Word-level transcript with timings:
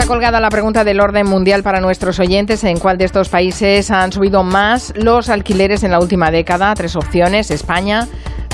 ya 0.00 0.06
colgada 0.06 0.40
la 0.40 0.48
pregunta 0.48 0.84
del 0.84 1.00
orden 1.00 1.26
mundial 1.26 1.62
para 1.62 1.80
nuestros 1.80 2.18
oyentes. 2.20 2.64
¿En 2.64 2.78
cuál 2.78 2.96
de 2.96 3.04
estos 3.04 3.28
países 3.28 3.90
han 3.90 4.12
subido 4.12 4.42
más 4.42 4.92
los 4.96 5.28
alquileres 5.28 5.82
en 5.82 5.90
la 5.90 5.98
última 5.98 6.30
década? 6.30 6.72
Tres 6.74 6.96
opciones, 6.96 7.50
España, 7.50 8.06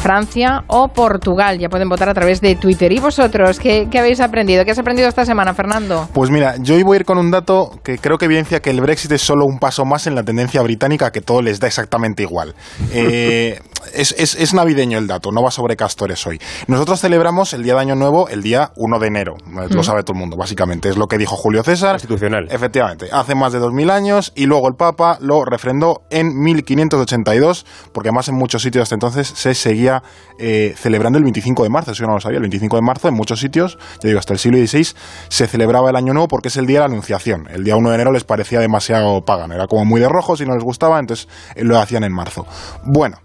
Francia 0.02 0.64
o 0.66 0.88
Portugal. 0.88 1.58
Ya 1.58 1.68
pueden 1.68 1.88
votar 1.88 2.08
a 2.08 2.14
través 2.14 2.40
de 2.40 2.56
Twitter. 2.56 2.90
¿Y 2.90 2.98
vosotros 2.98 3.60
qué, 3.60 3.88
habéis 3.96 4.20
aprendido? 4.20 4.64
¿Qué 4.64 4.72
has 4.72 4.78
aprendido 4.78 5.08
esta 5.08 5.24
semana, 5.24 5.54
Fernando? 5.54 6.08
Pues 6.12 6.30
mira, 6.30 6.56
yo 6.58 6.74
hoy 6.74 6.82
voy 6.82 6.96
a 6.96 7.00
ir 7.00 7.04
con 7.04 7.18
un 7.18 7.30
dato 7.30 7.78
que 7.84 7.98
creo 7.98 8.18
que 8.18 8.24
evidencia 8.24 8.60
que 8.60 8.70
el 8.70 8.80
Brexit 8.80 9.12
es 9.12 9.22
solo 9.22 9.44
un 9.44 9.58
paso 9.58 9.84
más 9.84 10.06
en 10.06 10.16
la 10.16 10.24
tendencia 10.24 10.62
británica, 10.62 11.12
que 11.12 11.20
todo 11.20 11.42
les 11.42 11.60
da 11.60 11.68
exactamente 11.68 12.22
igual. 12.22 12.54
Eh, 12.92 13.60
es, 13.94 14.54
navideño 14.54 14.98
el 14.98 15.06
dato, 15.06 15.32
no 15.32 15.42
va 15.42 15.50
sobre 15.50 15.76
castores 15.76 16.26
hoy. 16.26 16.40
Nosotros 16.66 17.00
celebramos 17.00 17.52
el 17.52 17.62
Día 17.62 17.74
de 17.74 17.80
Año 17.80 17.94
Nuevo 17.94 18.28
el 18.28 18.42
día 18.42 18.72
1 18.76 18.98
de 18.98 19.06
enero, 19.06 19.36
lo 19.70 19.82
sabe 19.82 20.02
todo 20.02 20.14
el 20.14 20.20
mundo, 20.20 20.36
básicamente. 20.36 20.88
Es 20.88 20.96
lo 20.96 21.06
que 21.06 21.18
dijo 21.18 21.36
Julio 21.36 21.62
César. 21.62 21.94
Institucional. 21.94 22.48
Efectivamente, 22.50 23.08
hace 23.12 23.34
más 23.34 23.52
de 23.52 23.58
2000 23.58 23.90
años 23.90 24.32
y 24.34 24.46
luego 24.46 24.68
el 24.68 24.74
Papa 24.74 25.18
lo 25.20 25.44
refrendó 25.44 26.02
en 26.10 26.38
1582, 26.38 27.66
porque 27.92 28.08
además 28.08 28.28
en 28.28 28.36
muchos 28.36 28.62
sitios 28.62 28.82
hasta 28.82 28.94
entonces 28.94 29.28
se 29.28 29.54
seguía 29.54 30.02
eh, 30.38 30.74
celebrando 30.76 31.18
el 31.18 31.24
25 31.24 31.62
de 31.62 31.68
marzo, 31.68 31.92
eso 31.92 32.02
yo 32.02 32.06
no 32.06 32.14
lo 32.14 32.20
sabía, 32.20 32.36
el 32.36 32.42
25 32.42 32.76
de 32.76 32.82
marzo 32.82 33.08
en 33.08 33.14
muchos 33.14 33.40
sitios, 33.40 33.78
ya 34.02 34.08
digo, 34.08 34.18
hasta 34.18 34.32
el 34.32 34.38
siglo 34.38 34.58
XVI 34.58 34.94
se 35.28 35.46
celebraba 35.46 35.90
el 35.90 35.96
Año 35.96 36.12
Nuevo 36.12 36.28
porque 36.28 36.48
es 36.48 36.56
el 36.56 36.66
día 36.66 36.78
de 36.78 36.80
la 36.80 36.86
Anunciación. 36.86 37.48
El 37.50 37.64
día 37.64 37.76
1 37.76 37.88
de 37.88 37.94
enero 37.94 38.12
les 38.12 38.24
parecía 38.24 38.60
demasiado 38.60 39.24
pagano, 39.24 39.54
era 39.54 39.66
como 39.66 39.84
muy 39.84 40.00
de 40.00 40.08
rojo, 40.08 40.36
si 40.36 40.44
no 40.44 40.54
les 40.54 40.64
gustaba, 40.64 40.98
entonces 40.98 41.28
lo 41.56 41.78
hacían 41.78 42.04
en 42.04 42.12
marzo. 42.12 42.46
Bueno, 42.84 43.18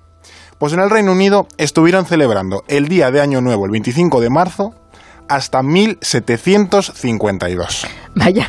pues 0.61 0.71
en 0.73 0.79
el 0.79 0.89
Reino 0.91 1.13
Unido 1.13 1.47
estuvieron 1.57 2.05
celebrando 2.05 2.63
el 2.67 2.87
día 2.87 3.09
de 3.09 3.19
Año 3.19 3.41
Nuevo, 3.41 3.65
el 3.65 3.71
25 3.71 4.21
de 4.21 4.29
marzo, 4.29 4.75
hasta 5.27 5.63
1752. 5.63 7.87
Vaya. 8.15 8.47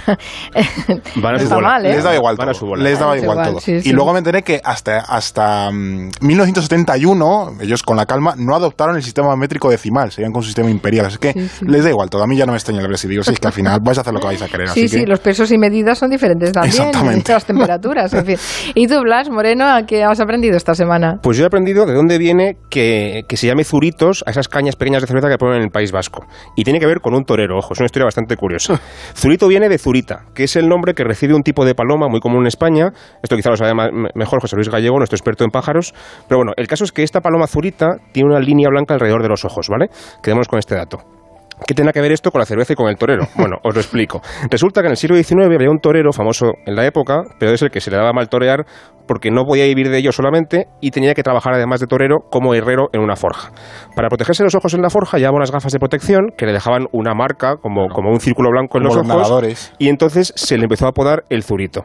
Van 1.17 1.35
a 1.35 1.39
les, 1.39 1.51
mal, 1.51 1.87
¿eh? 1.87 1.91
les 1.91 2.03
daba 2.03 2.17
igual 2.17 2.37
todo. 2.37 2.77
Les 2.77 2.99
daba 2.99 3.17
igual, 3.17 3.43
todo. 3.43 3.59
Y 3.67 3.93
luego 3.93 4.13
me 4.13 4.19
enteré 4.19 4.43
que 4.43 4.61
hasta, 4.65 4.99
hasta 4.99 5.71
1971, 5.71 7.53
mm, 7.53 7.63
ellos 7.63 7.83
con 7.85 7.97
la 7.97 8.07
calma, 8.07 8.35
no 8.37 8.57
adoptaron 8.57 8.97
el 8.97 9.03
sistema 9.05 9.37
métrico 9.37 9.71
decimal, 9.71 10.11
seguían 10.11 10.33
con 10.33 10.41
un 10.41 10.47
sistema 10.47 10.69
imperial. 10.69 11.07
Es 11.07 11.19
que 11.19 11.33
les 11.61 11.85
da 11.85 11.91
igual 11.91 12.11
todo. 12.11 12.25
A 12.25 12.27
mí 12.27 12.37
ya 12.37 12.45
no 12.45 12.53
me 12.53 12.59
extraña 12.59 12.81
el 12.81 12.89
Brexit. 12.89 13.11
Digo, 13.11 13.23
sí, 13.23 13.33
es 13.33 13.39
que 13.39 13.47
al 13.47 13.53
final 13.53 13.79
vais 13.83 13.99
a 13.99 14.01
hacer 14.01 14.13
lo 14.13 14.19
que 14.19 14.27
vais 14.27 14.43
a 14.43 14.49
querer. 14.49 14.69
Sí, 14.69 14.89
sí, 14.89 15.07
los 15.07 15.21
pesos 15.21 15.53
y 15.53 15.59
medidas 15.59 15.99
son 15.99 16.11
diferentes 16.11 16.53
también. 16.53 16.75
Exactamente. 16.75 17.33
Las 17.33 17.45
temperaturas, 17.47 18.13
en 18.15 18.27
fin. 18.27 18.37
¿Y 18.75 18.89
tú, 18.89 19.01
Blas 19.03 19.31
Moreno, 19.31 19.69
a 19.69 19.87
qué 19.87 20.03
has 20.03 20.19
aprendido 20.19 20.57
esta 20.57 20.75
semana? 20.75 21.21
Pues 21.23 21.37
yo 21.37 21.45
he 21.45 21.47
aprendido 21.47 21.87
de 21.87 21.95
dónde 21.95 22.19
viene 22.19 22.57
que, 22.69 23.23
que 23.29 23.37
se 23.37 23.47
llame 23.47 23.63
zuritos 23.63 24.25
a 24.27 24.31
esas 24.33 24.49
cañas 24.49 24.75
pequeñas 24.75 25.03
de 25.03 25.07
cerveza 25.07 25.29
que 25.29 25.39
ponen 25.39 25.59
en 25.59 25.63
el 25.63 25.71
País 25.71 25.93
Vasco. 25.93 26.27
Y 26.57 26.65
tiene 26.65 26.81
que 26.81 26.87
ver 26.87 27.01
con 27.01 27.15
un 27.15 27.25
torero, 27.25 27.59
ojo, 27.59 27.75
es 27.75 27.79
una 27.79 27.87
historia 27.87 28.07
bastante 28.07 28.37
curiosa. 28.37 28.81
Zurito 29.15 29.49
viene 29.53 29.69
de 29.69 29.77
Zurita, 29.77 30.25
que 30.35 30.45
es 30.45 30.57
el 30.57 30.67
nombre 30.67 30.95
que 30.95 31.05
recibe 31.05 31.35
un 31.35 31.43
tipo 31.43 31.67
de 31.67 31.75
paloma 31.75 32.09
muy 32.09 32.21
común 32.21 32.41
en 32.41 32.47
España. 32.47 32.91
Esto 33.23 33.37
quizá 33.37 33.51
lo 33.51 33.57
sabe 33.59 33.75
mejor 34.15 34.41
José 34.41 34.57
Luis 34.57 34.71
Gallego, 34.71 34.97
nuestro 34.97 35.17
experto 35.17 35.45
en 35.45 35.51
pájaros. 35.51 35.93
Pero 36.27 36.39
bueno, 36.39 36.53
el 36.57 36.67
caso 36.67 36.85
es 36.85 36.93
que 36.93 37.03
esta 37.03 37.21
paloma 37.21 37.47
Zurita 37.47 37.99
tiene 38.13 38.31
una 38.31 38.41
línea 38.41 38.71
blanca 38.71 38.95
alrededor 38.95 39.23
de 39.23 39.29
los 39.29 39.45
ojos, 39.45 39.69
¿vale? 39.69 39.91
Quedemos 40.23 40.49
con 40.49 40.59
este 40.59 40.75
dato. 40.75 41.22
¿Qué 41.67 41.75
tiene 41.75 41.93
que 41.93 42.01
ver 42.01 42.13
esto 42.13 42.31
con 42.31 42.39
la 42.39 42.47
cerveza 42.47 42.73
y 42.73 42.77
con 42.77 42.89
el 42.89 42.97
torero? 42.97 43.27
Bueno, 43.43 43.57
os 43.65 43.75
lo 43.75 43.81
explico. 43.81 44.21
Resulta 44.51 44.83
que 44.83 44.87
en 44.87 44.93
el 44.93 44.97
siglo 44.97 45.17
XIX 45.17 45.47
había 45.47 45.69
un 45.69 45.81
torero 45.81 46.13
famoso 46.13 46.53
en 46.65 46.77
la 46.77 46.87
época, 46.87 47.23
pero 47.41 47.53
es 47.53 47.63
el 47.63 47.71
que 47.71 47.81
se 47.81 47.91
le 47.91 47.97
daba 47.97 48.13
mal 48.13 48.29
torear 48.29 48.65
porque 49.09 49.31
no 49.31 49.45
podía 49.45 49.65
vivir 49.65 49.91
de 49.91 49.99
ello 49.99 50.13
solamente 50.13 50.69
y 50.81 50.93
tenía 50.93 51.15
que 51.15 51.23
trabajar 51.23 51.55
además 51.55 51.81
de 51.81 51.89
torero 51.89 52.21
como 52.31 52.55
herrero 52.55 52.89
en 52.93 53.01
una 53.01 53.17
forja. 53.17 53.51
Para 53.97 54.09
protegerse 54.09 54.45
los 54.45 54.55
ojos 54.55 54.75
en 54.75 54.83
la 54.83 54.91
forja 54.91 55.19
llevaba 55.19 55.37
unas 55.37 55.51
gafas 55.51 55.73
de 55.73 55.81
protección 55.81 56.31
que 56.37 56.47
le 56.47 56.53
dejaban 56.53 56.87
una 56.93 57.15
marca 57.15 57.57
como, 57.57 57.89
como 57.89 58.11
un 58.11 58.21
círculo 58.21 58.51
blanco 58.51 58.79
en 58.79 58.85
los, 58.85 58.97
ojos 58.97 59.73
y 59.79 59.89
entonces 59.89 60.33
se 60.37 60.57
le 60.57 60.65
empezó 60.65 60.87
a 60.87 60.91
apodar 60.91 61.25
el 61.31 61.43
zurito. 61.43 61.85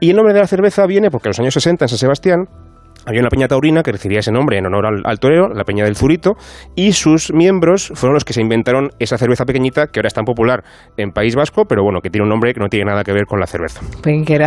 Y 0.00 0.10
el 0.10 0.16
nombre 0.16 0.34
de 0.34 0.40
la 0.40 0.46
cerveza 0.46 0.86
viene 0.86 1.10
porque 1.10 1.28
en 1.28 1.30
los 1.30 1.40
años 1.40 1.54
60 1.54 1.84
en 1.84 1.88
San 1.88 1.98
Sebastián 1.98 2.48
había 3.08 3.22
una 3.22 3.30
peña 3.30 3.48
taurina 3.48 3.82
que 3.82 3.90
recibía 3.90 4.18
ese 4.18 4.30
nombre 4.30 4.58
en 4.58 4.66
honor 4.66 5.00
al, 5.02 5.18
torero, 5.18 5.48
la 5.48 5.64
peña 5.64 5.84
del 5.84 5.96
Zurito, 5.96 6.34
y 6.74 6.92
sus 6.92 7.32
miembros 7.32 7.90
fueron 7.94 8.12
los 8.12 8.24
que 8.24 8.34
se 8.34 8.42
inventaron 8.42 8.90
esa 8.98 9.16
cerveza 9.16 9.46
pequeñita 9.46 9.86
que 9.86 10.00
ahora 10.00 10.08
es 10.08 10.14
tan 10.14 10.26
popular 10.26 10.62
en 10.98 11.12
País 11.12 11.34
Vasco, 11.34 11.64
pero 11.66 11.82
bueno, 11.82 12.00
que 12.02 12.10
tiene 12.10 12.24
un 12.24 12.28
nombre 12.28 12.52
que 12.52 12.60
no 12.60 12.68
tiene 12.68 12.84
nada 12.90 13.04
que 13.04 13.12
ver 13.12 13.24
con 13.24 13.40
la 13.40 13.46
cerveza. 13.46 13.80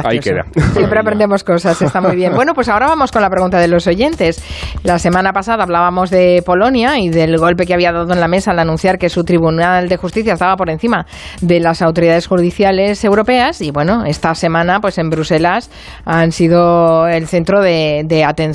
Ahí 0.05 0.19
queda. 0.19 0.43
Siempre 0.73 0.99
aprendemos 0.99 1.43
cosas, 1.43 1.81
está 1.81 2.01
muy 2.01 2.15
bien. 2.15 2.35
Bueno, 2.35 2.53
pues 2.53 2.69
ahora 2.69 2.85
vamos 2.85 3.11
con 3.11 3.23
la 3.23 3.31
pregunta 3.31 3.57
de 3.57 3.67
los 3.67 3.87
oyentes. 3.87 4.43
La 4.83 4.99
semana 4.99 5.33
pasada 5.33 5.63
hablábamos 5.63 6.11
de 6.11 6.43
Polonia 6.45 6.99
y 6.99 7.09
del 7.09 7.37
golpe 7.37 7.65
que 7.65 7.73
había 7.73 7.91
dado 7.91 8.13
en 8.13 8.19
la 8.19 8.27
mesa 8.27 8.51
al 8.51 8.59
anunciar 8.59 8.99
que 8.99 9.09
su 9.09 9.23
Tribunal 9.23 9.89
de 9.89 9.97
Justicia 9.97 10.33
estaba 10.33 10.55
por 10.55 10.69
encima 10.69 11.07
de 11.41 11.59
las 11.59 11.81
autoridades 11.81 12.27
judiciales 12.27 13.03
europeas 13.03 13.61
y 13.61 13.71
bueno, 13.71 14.05
esta 14.05 14.35
semana 14.35 14.79
pues 14.81 14.99
en 14.99 15.09
Bruselas 15.09 15.71
han 16.05 16.31
sido 16.31 17.07
el 17.07 17.25
centro 17.25 17.61
de, 17.61 18.03
de 18.05 18.23
atención 18.23 18.50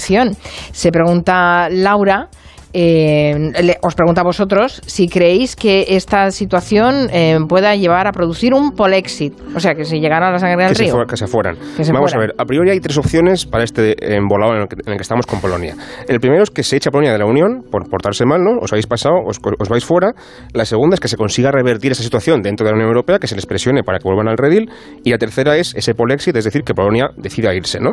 se 0.72 0.92
pregunta 0.92 1.68
Laura 1.70 2.28
eh, 2.78 3.78
os 3.80 3.94
pregunto 3.94 4.20
a 4.20 4.24
vosotros 4.24 4.82
si 4.84 5.08
creéis 5.08 5.56
que 5.56 5.96
esta 5.96 6.30
situación 6.30 7.08
eh, 7.10 7.38
pueda 7.48 7.74
llevar 7.74 8.06
a 8.06 8.12
producir 8.12 8.52
un 8.52 8.72
polexit, 8.72 9.32
o 9.54 9.60
sea, 9.60 9.74
que 9.74 9.86
si 9.86 9.98
llegara 9.98 10.28
a 10.28 10.32
la 10.32 10.38
sangre 10.38 10.62
del 10.64 10.74
río. 10.74 11.06
que 11.08 11.16
se 11.16 11.26
fueran. 11.26 11.56
Vamos 11.90 12.14
a 12.14 12.18
ver, 12.18 12.34
a 12.36 12.44
priori 12.44 12.70
hay 12.70 12.80
tres 12.80 12.98
opciones 12.98 13.46
para 13.46 13.64
este 13.64 13.94
embolado 14.14 14.54
en 14.56 14.60
el, 14.60 14.68
que, 14.68 15.02
estamos 15.02 15.24
con 15.24 15.40
Polonia. 15.40 15.74
El 16.06 16.20
primero 16.20 16.42
es 16.42 16.50
que 16.50 16.62
se 16.62 16.76
eche 16.76 16.90
a 16.90 16.92
Polonia 16.92 17.12
de 17.12 17.18
la 17.18 17.24
Unión 17.24 17.64
por 17.70 17.88
portarse 17.88 18.26
mal, 18.26 18.42
¿no? 18.42 18.58
Os 18.60 18.72
habéis 18.74 18.86
pasado, 18.86 19.14
os, 19.24 19.40
vais 19.70 19.84
fuera. 19.84 20.12
La 20.52 20.66
segunda 20.66 20.94
es 20.94 21.00
que 21.00 21.08
se 21.08 21.16
consiga 21.16 21.50
revertir 21.50 21.92
esa 21.92 22.02
situación 22.02 22.42
dentro 22.42 22.66
de 22.66 22.72
la 22.72 22.76
Unión 22.76 22.88
Europea, 22.88 23.18
que 23.18 23.26
se 23.26 23.36
les 23.36 23.46
presione 23.46 23.84
para 23.84 23.98
que 23.98 24.04
vuelvan 24.04 24.28
al 24.28 24.36
redil. 24.36 24.70
Y 25.02 25.12
la 25.12 25.18
tercera 25.18 25.56
es 25.56 25.74
ese 25.74 25.94
polexit, 25.94 26.36
es 26.36 26.44
decir, 26.44 26.62
que 26.62 26.74
Polonia 26.74 27.08
decida 27.16 27.54
irse, 27.54 27.80
¿no? 27.80 27.92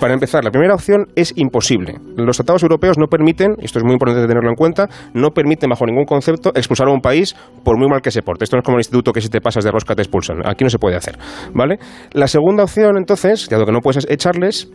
Para 0.00 0.14
empezar, 0.14 0.42
la 0.42 0.50
primera 0.50 0.72
opción 0.72 1.08
es 1.16 1.34
imposible. 1.36 1.96
Los 2.16 2.36
tratados 2.36 2.62
europeos 2.62 2.96
no 2.96 3.08
permiten, 3.08 3.56
esto 3.60 3.78
es 3.78 3.84
muy 3.84 3.92
importante 3.92 4.21
de 4.22 4.28
tenerlo 4.28 4.50
en 4.50 4.56
cuenta, 4.56 4.88
no 5.14 5.30
permite 5.30 5.66
bajo 5.66 5.84
ningún 5.86 6.04
concepto 6.04 6.50
expulsar 6.54 6.88
a 6.88 6.92
un 6.92 7.00
país 7.00 7.34
por 7.64 7.78
muy 7.78 7.88
mal 7.88 8.00
que 8.00 8.10
se 8.10 8.22
porte. 8.22 8.44
Esto 8.44 8.56
no 8.56 8.60
es 8.60 8.64
como 8.64 8.76
el 8.76 8.80
instituto 8.80 9.12
que 9.12 9.20
si 9.20 9.28
te 9.28 9.40
pasas 9.40 9.64
de 9.64 9.70
rosca 9.70 9.94
te 9.94 10.02
expulsan. 10.02 10.38
Aquí 10.44 10.64
no 10.64 10.70
se 10.70 10.78
puede 10.78 10.96
hacer, 10.96 11.18
¿vale? 11.54 11.78
La 12.12 12.26
segunda 12.26 12.64
opción, 12.64 12.96
entonces, 12.96 13.48
dado 13.48 13.66
que 13.66 13.72
no 13.72 13.80
puedes 13.80 14.06
echarles, 14.08 14.70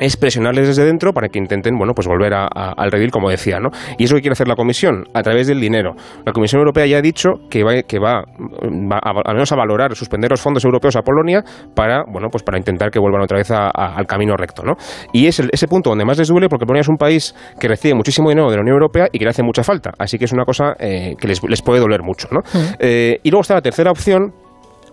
es 0.00 0.16
presionarles 0.16 0.66
desde 0.66 0.84
dentro 0.84 1.12
para 1.12 1.28
que 1.28 1.38
intenten, 1.38 1.76
bueno, 1.76 1.92
pues 1.94 2.08
volver 2.08 2.32
al 2.34 2.90
redil, 2.90 3.10
como 3.10 3.30
decía, 3.30 3.60
¿no? 3.60 3.68
Y 3.98 4.04
eso 4.04 4.16
que 4.16 4.22
quiere 4.22 4.32
hacer 4.32 4.48
la 4.48 4.56
Comisión, 4.56 5.04
a 5.14 5.22
través 5.22 5.46
del 5.46 5.60
dinero. 5.60 5.94
La 6.24 6.32
Comisión 6.32 6.60
Europea 6.60 6.86
ya 6.86 6.98
ha 6.98 7.02
dicho 7.02 7.30
que 7.50 7.62
va, 7.62 7.82
que 7.82 7.98
va, 7.98 8.24
al 8.24 9.34
menos 9.34 9.52
a 9.52 9.56
valorar, 9.56 9.94
suspender 9.94 10.30
los 10.30 10.40
fondos 10.40 10.64
europeos 10.64 10.96
a 10.96 11.02
Polonia 11.02 11.44
para, 11.74 12.02
bueno, 12.10 12.28
pues 12.30 12.42
para 12.42 12.58
intentar 12.58 12.90
que 12.90 12.98
vuelvan 12.98 13.22
otra 13.22 13.38
vez 13.38 13.50
al 13.50 14.06
camino 14.06 14.36
recto, 14.36 14.62
¿no? 14.62 14.72
Y 15.12 15.26
es 15.26 15.38
ese 15.40 15.68
punto 15.68 15.90
donde 15.90 16.04
más 16.04 16.18
les 16.18 16.28
duele 16.28 16.48
porque 16.48 16.64
Polonia 16.64 16.80
es 16.80 16.88
un 16.88 16.96
país 16.96 17.34
que 17.58 17.68
recibe 17.68 17.94
muchísimo 17.94 18.30
dinero 18.30 18.50
de 18.50 18.56
la 18.56 18.62
Unión 18.62 18.76
Europea 18.76 19.08
y 19.12 19.18
que 19.18 19.24
le 19.24 19.30
hace 19.30 19.42
mucha 19.42 19.62
falta. 19.62 19.92
Así 19.98 20.18
que 20.18 20.24
es 20.24 20.32
una 20.32 20.44
cosa 20.44 20.74
eh, 20.78 21.14
que 21.18 21.28
les, 21.28 21.42
les, 21.42 21.60
puede 21.60 21.80
doler 21.80 22.02
mucho, 22.02 22.28
¿no? 22.30 22.40
Mm. 22.40 22.74
Eh, 22.78 23.18
y 23.22 23.30
luego 23.30 23.42
está 23.42 23.54
la 23.54 23.60
tercera 23.60 23.90
opción, 23.90 24.32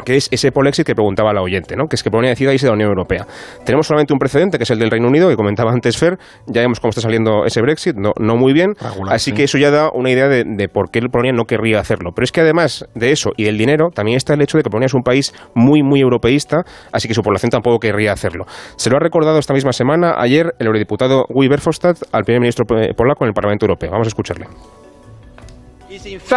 que 0.06 0.16
es 0.16 0.28
ese 0.32 0.52
polexit 0.52 0.86
que 0.86 0.96
preguntaba 0.96 1.34
la 1.34 1.42
oyente, 1.42 1.76
¿no? 1.76 1.88
que 1.88 1.96
es 1.96 2.04
que 2.04 2.10
Polonia 2.10 2.32
decida 2.32 2.54
irse 2.54 2.66
de 2.66 2.72
la 2.72 2.76
Unión 2.76 2.90
Europea. 2.90 3.26
Tenemos 3.66 3.88
solamente 3.88 4.14
un 4.14 4.20
precedente, 4.20 4.58
que 4.58 4.64
es 4.64 4.72
el 4.72 4.80
del 4.80 4.92
Reino 4.92 5.08
Unido, 5.08 5.30
que 5.30 5.36
comentaba 5.36 5.72
antes 5.72 5.98
Fer, 5.98 6.18
ya 6.46 6.62
vemos 6.62 6.80
cómo 6.80 6.90
está 6.90 7.02
saliendo 7.02 7.46
ese 7.46 7.62
Brexit, 7.62 7.96
no, 7.96 8.12
no 8.20 8.36
muy 8.36 8.54
bien, 8.54 8.74
así 9.10 9.32
que 9.32 9.44
eso 9.44 9.58
ya 9.58 9.72
da 9.72 9.90
una 9.94 10.12
idea 10.12 10.28
de, 10.28 10.70
por 10.70 10.90
qué 10.90 11.02
Polonia 11.12 11.34
no 11.34 11.46
querría 11.46 11.80
hacerlo. 11.80 12.12
Pero 12.16 12.24
es 12.24 12.32
que 12.32 12.42
además 12.42 12.86
de 12.96 13.12
eso 13.12 13.32
y 13.38 13.46
del 13.46 13.58
dinero, 13.58 13.90
también 13.94 14.18
está 14.18 14.34
el 14.34 14.42
hecho 14.42 14.58
de 14.58 14.64
que 14.64 14.70
Polonia 14.70 14.88
es 14.88 14.94
un 14.94 15.04
país 15.04 15.34
muy, 15.54 15.84
muy 15.84 16.02
europeísta, 16.02 16.64
así 16.92 17.08
que 17.08 17.14
su 17.14 17.22
población 17.22 17.50
tampoco 17.50 17.80
querría 17.80 18.12
hacerlo. 18.12 18.46
Se 18.76 18.90
lo 18.90 18.98
ha 18.98 19.00
recordado 19.00 19.40
esta 19.40 19.54
misma 19.54 19.74
semana, 19.74 20.16
ayer, 20.18 20.54
el 20.60 20.68
eurodiputado 20.68 21.26
Guy 21.30 21.48
Verhofstadt 21.48 21.98
al 22.12 22.24
primer 22.24 22.42
ministro 22.42 22.66
polaco 22.66 23.24
en 23.24 23.30
el 23.30 23.34
Parlamento 23.34 23.66
Europeo. 23.66 23.92
Vamos 23.92 24.08
a 24.08 24.10
escucharle. 24.10 24.48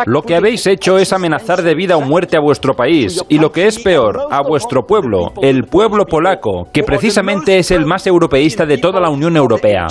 Lo 0.06 0.22
que 0.22 0.36
habéis 0.36 0.66
hecho 0.66 0.98
es 0.98 1.12
amenazar 1.12 1.62
de 1.62 1.74
vida 1.74 1.96
o 1.96 2.00
muerte 2.00 2.36
a 2.36 2.40
vuestro 2.40 2.74
país 2.74 3.22
y 3.28 3.38
lo 3.38 3.50
que 3.50 3.66
es 3.66 3.78
peor, 3.78 4.28
a 4.30 4.42
vuestro 4.42 4.82
pueblo, 4.86 5.32
el 5.42 5.64
pueblo 5.64 6.04
polaco, 6.04 6.68
que 6.72 6.82
precisamente 6.82 7.58
es 7.58 7.70
el 7.70 7.86
más 7.86 8.06
europeísta 8.06 8.64
de 8.66 8.78
toda 8.78 9.00
la 9.00 9.10
Unión 9.10 9.36
Europea. 9.36 9.86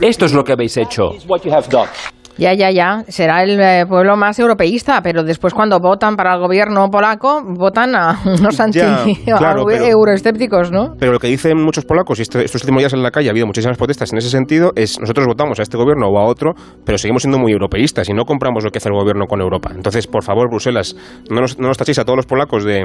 Esto 0.00 0.24
es 0.24 0.32
lo 0.32 0.44
que 0.44 0.52
habéis 0.52 0.76
hecho. 0.76 1.10
Ya, 2.36 2.52
ya, 2.52 2.70
ya. 2.70 3.04
Será 3.08 3.42
el 3.42 3.60
eh, 3.60 3.86
pueblo 3.88 4.16
más 4.16 4.38
europeísta, 4.38 5.00
pero 5.02 5.22
después 5.22 5.54
cuando 5.54 5.78
votan 5.78 6.16
para 6.16 6.34
el 6.34 6.40
gobierno 6.40 6.88
polaco, 6.90 7.42
votan 7.44 7.94
a 7.94 8.20
unos 8.24 8.58
anti 8.60 8.80
euroescépticos, 9.26 10.70
¿no? 10.70 10.94
Pero 10.98 11.12
lo 11.12 11.18
que 11.18 11.28
dicen 11.28 11.62
muchos 11.62 11.84
polacos, 11.84 12.18
y 12.18 12.22
estos 12.22 12.54
últimos 12.54 12.80
días 12.80 12.92
en 12.92 13.02
la 13.02 13.10
calle 13.10 13.28
ha 13.28 13.30
habido 13.30 13.46
muchísimas 13.46 13.76
protestas 13.78 14.12
en 14.12 14.18
ese 14.18 14.30
sentido, 14.30 14.72
es 14.74 14.98
nosotros 15.00 15.26
votamos 15.26 15.58
a 15.60 15.62
este 15.62 15.76
gobierno 15.76 16.08
o 16.08 16.18
a 16.18 16.24
otro, 16.24 16.54
pero 16.84 16.98
seguimos 16.98 17.22
siendo 17.22 17.38
muy 17.38 17.52
europeístas 17.52 18.08
y 18.08 18.14
no 18.14 18.24
compramos 18.24 18.64
lo 18.64 18.70
que 18.70 18.78
hace 18.78 18.88
el 18.88 18.94
gobierno 18.94 19.26
con 19.26 19.40
Europa. 19.40 19.70
Entonces, 19.74 20.06
por 20.06 20.24
favor, 20.24 20.48
Bruselas, 20.48 20.96
no 21.30 21.40
nos, 21.40 21.58
no 21.58 21.68
nos 21.68 21.78
tachéis 21.78 21.98
a 21.98 22.04
todos 22.04 22.16
los 22.16 22.26
polacos 22.26 22.64
de 22.64 22.84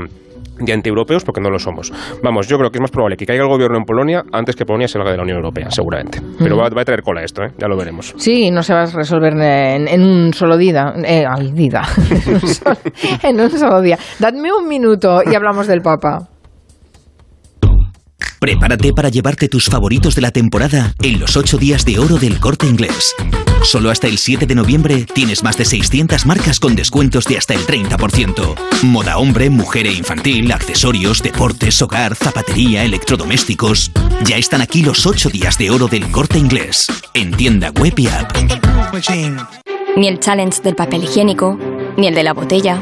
y 0.65 0.71
anti-europeos 0.71 1.23
porque 1.23 1.41
no 1.41 1.49
lo 1.49 1.59
somos. 1.59 1.91
Vamos, 2.23 2.47
yo 2.47 2.57
creo 2.57 2.69
que 2.69 2.77
es 2.77 2.81
más 2.81 2.91
probable 2.91 3.17
que 3.17 3.25
caiga 3.25 3.43
el 3.43 3.49
gobierno 3.49 3.77
en 3.77 3.83
Polonia 3.83 4.23
antes 4.31 4.55
que 4.55 4.65
Polonia 4.65 4.87
salga 4.87 5.11
de 5.11 5.17
la 5.17 5.23
Unión 5.23 5.37
Europea, 5.37 5.69
seguramente. 5.69 6.19
Pero 6.37 6.57
va, 6.57 6.67
a 6.67 6.85
traer 6.85 7.01
cola 7.01 7.23
esto, 7.23 7.43
¿eh? 7.43 7.51
ya 7.57 7.67
lo 7.67 7.77
veremos. 7.77 8.13
Sí, 8.17 8.51
no 8.51 8.63
se 8.63 8.73
va 8.73 8.83
a 8.83 8.85
resolver 8.85 9.33
en, 9.33 10.01
un 10.01 10.33
solo 10.33 10.57
día. 10.57 10.93
Eh, 11.05 11.25
ay, 11.27 11.51
día. 11.51 11.81
en 13.23 13.39
un 13.39 13.49
solo 13.51 13.81
día. 13.81 13.97
Dadme 14.19 14.51
un 14.53 14.67
minuto 14.67 15.21
y 15.25 15.35
hablamos 15.35 15.67
del 15.67 15.81
Papa. 15.81 16.38
Prepárate 18.39 18.93
para 18.93 19.09
llevarte 19.09 19.49
tus 19.49 19.65
favoritos 19.65 20.15
de 20.15 20.21
la 20.21 20.31
temporada 20.31 20.93
en 21.01 21.19
los 21.19 21.35
8 21.35 21.57
días 21.57 21.83
de 21.83 21.99
oro 21.99 22.17
del 22.17 22.39
corte 22.39 22.65
inglés. 22.67 23.13
Solo 23.63 23.91
hasta 23.91 24.07
el 24.07 24.17
7 24.17 24.45
de 24.45 24.55
noviembre 24.55 25.05
tienes 25.13 25.43
más 25.43 25.57
de 25.57 25.65
600 25.65 26.25
marcas 26.25 26.59
con 26.59 26.75
descuentos 26.75 27.25
de 27.25 27.37
hasta 27.37 27.53
el 27.53 27.61
30%. 27.61 28.55
Moda 28.83 29.17
hombre, 29.17 29.49
mujer 29.49 29.87
e 29.87 29.91
infantil, 29.91 30.51
accesorios, 30.53 31.21
deportes, 31.21 31.81
hogar, 31.81 32.15
zapatería, 32.15 32.85
electrodomésticos. 32.85 33.91
Ya 34.23 34.37
están 34.37 34.61
aquí 34.61 34.83
los 34.83 35.05
8 35.05 35.29
días 35.29 35.57
de 35.57 35.71
oro 35.71 35.87
del 35.87 36.09
corte 36.09 36.37
inglés. 36.37 36.87
En 37.13 37.31
tienda 37.31 37.71
web 37.71 37.93
y 37.97 38.07
app. 38.07 38.31
Ni 39.97 40.07
el 40.07 40.19
challenge 40.19 40.61
del 40.61 40.75
papel 40.75 41.03
higiénico, 41.03 41.59
ni 41.97 42.07
el 42.07 42.15
de 42.15 42.23
la 42.23 42.33
botella 42.33 42.81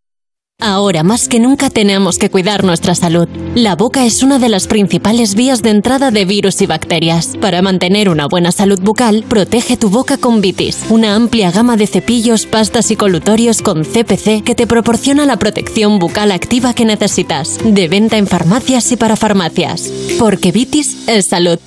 Ahora 0.61 1.01
más 1.01 1.27
que 1.27 1.39
nunca 1.39 1.71
tenemos 1.71 2.19
que 2.19 2.29
cuidar 2.29 2.63
nuestra 2.63 2.93
salud. 2.93 3.27
La 3.55 3.75
boca 3.75 4.05
es 4.05 4.21
una 4.21 4.37
de 4.37 4.47
las 4.47 4.67
principales 4.67 5.33
vías 5.33 5.63
de 5.63 5.71
entrada 5.71 6.11
de 6.11 6.23
virus 6.23 6.61
y 6.61 6.67
bacterias. 6.67 7.35
Para 7.41 7.63
mantener 7.63 8.09
una 8.09 8.27
buena 8.27 8.51
salud 8.51 8.79
bucal, 8.79 9.25
protege 9.27 9.75
tu 9.75 9.89
boca 9.89 10.17
con 10.17 10.39
Vitis, 10.39 10.85
una 10.89 11.15
amplia 11.15 11.49
gama 11.49 11.77
de 11.77 11.87
cepillos, 11.87 12.45
pastas 12.45 12.91
y 12.91 12.95
colutorios 12.95 13.63
con 13.63 13.83
CPC 13.83 14.43
que 14.43 14.53
te 14.53 14.67
proporciona 14.67 15.25
la 15.25 15.37
protección 15.37 15.97
bucal 15.97 16.31
activa 16.31 16.75
que 16.75 16.85
necesitas. 16.85 17.57
De 17.65 17.87
venta 17.87 18.17
en 18.17 18.27
farmacias 18.27 18.91
y 18.91 18.97
para 18.97 19.15
farmacias. 19.15 19.91
Porque 20.19 20.51
Vitis 20.51 21.07
es 21.07 21.25
salud. 21.25 21.57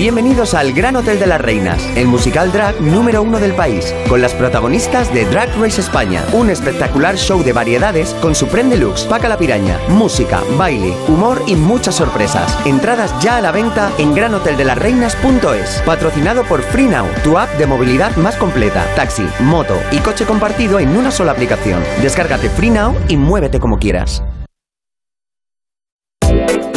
Bienvenidos 0.00 0.54
al 0.54 0.72
Gran 0.72 0.96
Hotel 0.96 1.20
de 1.20 1.26
las 1.26 1.42
Reinas, 1.42 1.84
el 1.94 2.06
musical 2.06 2.50
drag 2.52 2.80
número 2.80 3.22
uno 3.22 3.38
del 3.38 3.52
país, 3.52 3.94
con 4.08 4.22
las 4.22 4.32
protagonistas 4.32 5.12
de 5.12 5.26
Drag 5.26 5.50
Race 5.60 5.78
España, 5.78 6.24
un 6.32 6.48
espectacular 6.48 7.18
show 7.18 7.42
de 7.42 7.52
variedades 7.52 8.14
con 8.14 8.34
su 8.34 8.46
prende 8.48 8.76
deluxe, 8.76 9.04
paca 9.04 9.28
la 9.28 9.36
piraña, 9.36 9.78
música, 9.90 10.40
baile, 10.56 10.94
humor 11.06 11.42
y 11.46 11.54
muchas 11.54 11.96
sorpresas. 11.96 12.56
Entradas 12.64 13.12
ya 13.20 13.36
a 13.36 13.42
la 13.42 13.52
venta 13.52 13.92
en 13.98 14.14
granhoteldelasreinas.es, 14.14 15.82
patrocinado 15.84 16.44
por 16.44 16.62
FreeNow, 16.62 17.06
tu 17.22 17.36
app 17.36 17.50
de 17.58 17.66
movilidad 17.66 18.16
más 18.16 18.36
completa, 18.36 18.82
taxi, 18.96 19.26
moto 19.40 19.78
y 19.92 19.98
coche 19.98 20.24
compartido 20.24 20.78
en 20.78 20.96
una 20.96 21.10
sola 21.10 21.32
aplicación. 21.32 21.82
Descárgate 22.00 22.48
FreeNow 22.48 22.94
y 23.08 23.18
muévete 23.18 23.60
como 23.60 23.78
quieras. 23.78 24.22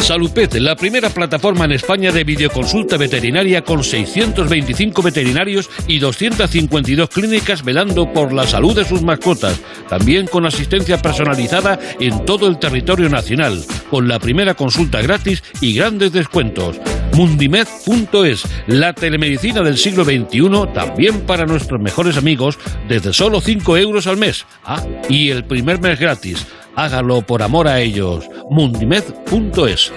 Salupet, 0.04 0.52
la 0.56 0.76
primera 0.76 1.08
plataforma 1.08 1.64
en 1.64 1.72
España 1.72 2.12
de 2.12 2.24
videoconsulta 2.24 2.98
veterinaria 2.98 3.62
con 3.62 3.82
625 3.82 5.00
veterinarios 5.00 5.70
y 5.88 5.98
252 5.98 7.08
clínicas 7.08 7.64
velando 7.64 8.12
por 8.12 8.30
la 8.34 8.46
salud 8.46 8.76
de 8.76 8.84
sus 8.84 9.00
mascotas, 9.00 9.58
también 9.88 10.26
con 10.26 10.44
asistencia 10.44 11.00
personalizada 11.00 11.78
en 11.98 12.26
todo 12.26 12.48
el 12.48 12.58
territorio 12.58 13.08
nacional, 13.08 13.64
con 13.88 14.06
la 14.06 14.18
primera 14.18 14.52
consulta 14.52 15.00
gratis 15.00 15.42
y 15.62 15.72
grandes 15.72 16.12
descuentos. 16.12 16.78
Mundimed.es, 17.14 18.42
la 18.66 18.92
telemedicina 18.92 19.62
del 19.62 19.78
siglo 19.78 20.04
XXI, 20.04 20.74
también 20.74 21.22
para 21.22 21.46
nuestros 21.46 21.80
mejores 21.80 22.18
amigos, 22.18 22.58
desde 22.88 23.14
solo 23.14 23.40
5 23.40 23.78
euros 23.78 24.06
al 24.06 24.18
mes. 24.18 24.44
Ah, 24.64 24.84
y 25.08 25.30
el 25.30 25.44
primer 25.44 25.80
mes 25.80 25.98
gratis. 25.98 26.46
Hágalo 26.76 27.22
por 27.22 27.40
amor 27.42 27.68
a 27.68 27.78
ellos. 27.78 28.28
Mundimed.es. 28.50 29.92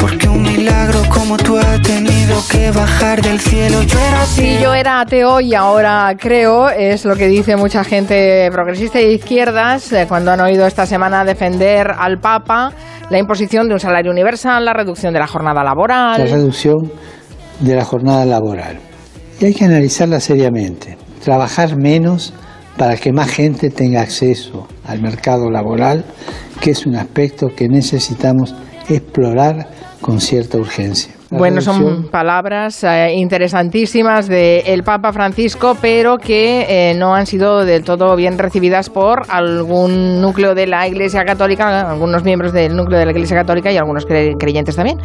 porque 0.00 0.28
un 0.28 0.42
milagro 0.42 1.00
como 1.14 1.36
tú 1.36 1.56
has 1.56 1.80
tenido 1.82 2.40
que 2.50 2.72
bajar 2.72 3.22
del 3.22 3.38
cielo. 3.38 3.82
Yo 3.82 3.98
era 4.00 4.24
Si 4.26 4.58
yo 4.60 4.74
era 4.74 5.00
ateo 5.00 5.40
y 5.40 5.54
ahora 5.54 6.12
creo, 6.18 6.68
es 6.68 7.04
lo 7.04 7.14
que 7.14 7.28
dice 7.28 7.54
mucha 7.54 7.84
gente 7.84 8.48
progresista 8.50 9.00
y 9.00 9.06
de 9.06 9.12
izquierdas 9.12 9.92
eh, 9.92 10.06
cuando 10.08 10.32
han 10.32 10.40
oído 10.40 10.66
esta 10.66 10.86
semana 10.86 11.24
defender 11.24 11.92
al 11.96 12.18
Papa 12.18 12.72
la 13.10 13.18
imposición 13.18 13.68
de 13.68 13.74
un 13.74 13.80
salario 13.80 14.10
universal, 14.10 14.64
la 14.64 14.72
reducción 14.72 15.12
de 15.12 15.20
la 15.20 15.28
jornada 15.28 15.62
laboral. 15.62 16.18
La 16.18 16.34
reducción 16.34 16.90
de 17.60 17.76
la 17.76 17.84
jornada 17.84 18.24
laboral. 18.26 18.80
Y 19.40 19.44
hay 19.44 19.54
que 19.54 19.64
analizarla 19.64 20.18
seriamente 20.18 20.96
trabajar 21.22 21.76
menos 21.76 22.32
para 22.76 22.96
que 22.96 23.12
más 23.12 23.30
gente 23.30 23.70
tenga 23.70 24.00
acceso 24.00 24.66
al 24.84 25.00
mercado 25.00 25.50
laboral, 25.50 26.04
que 26.60 26.70
es 26.70 26.86
un 26.86 26.96
aspecto 26.96 27.54
que 27.54 27.68
necesitamos 27.68 28.54
explorar 28.88 29.68
con 30.00 30.20
cierta 30.20 30.58
urgencia. 30.58 31.21
Bueno, 31.32 31.62
son 31.62 32.08
palabras 32.10 32.84
eh, 32.84 33.14
interesantísimas 33.14 34.28
del 34.28 34.82
Papa 34.84 35.12
Francisco, 35.14 35.76
pero 35.80 36.18
que 36.18 36.90
eh, 36.90 36.94
no 36.94 37.14
han 37.14 37.24
sido 37.24 37.64
del 37.64 37.84
todo 37.84 38.14
bien 38.16 38.38
recibidas 38.38 38.90
por 38.90 39.22
algún 39.30 40.20
núcleo 40.20 40.54
de 40.54 40.66
la 40.66 40.86
Iglesia 40.86 41.24
Católica, 41.24 41.90
algunos 41.90 42.22
miembros 42.22 42.52
del 42.52 42.76
núcleo 42.76 42.98
de 42.98 43.06
la 43.06 43.12
Iglesia 43.12 43.34
Católica 43.34 43.72
y 43.72 43.78
algunos 43.78 44.04
creyentes 44.04 44.76
también. 44.76 44.98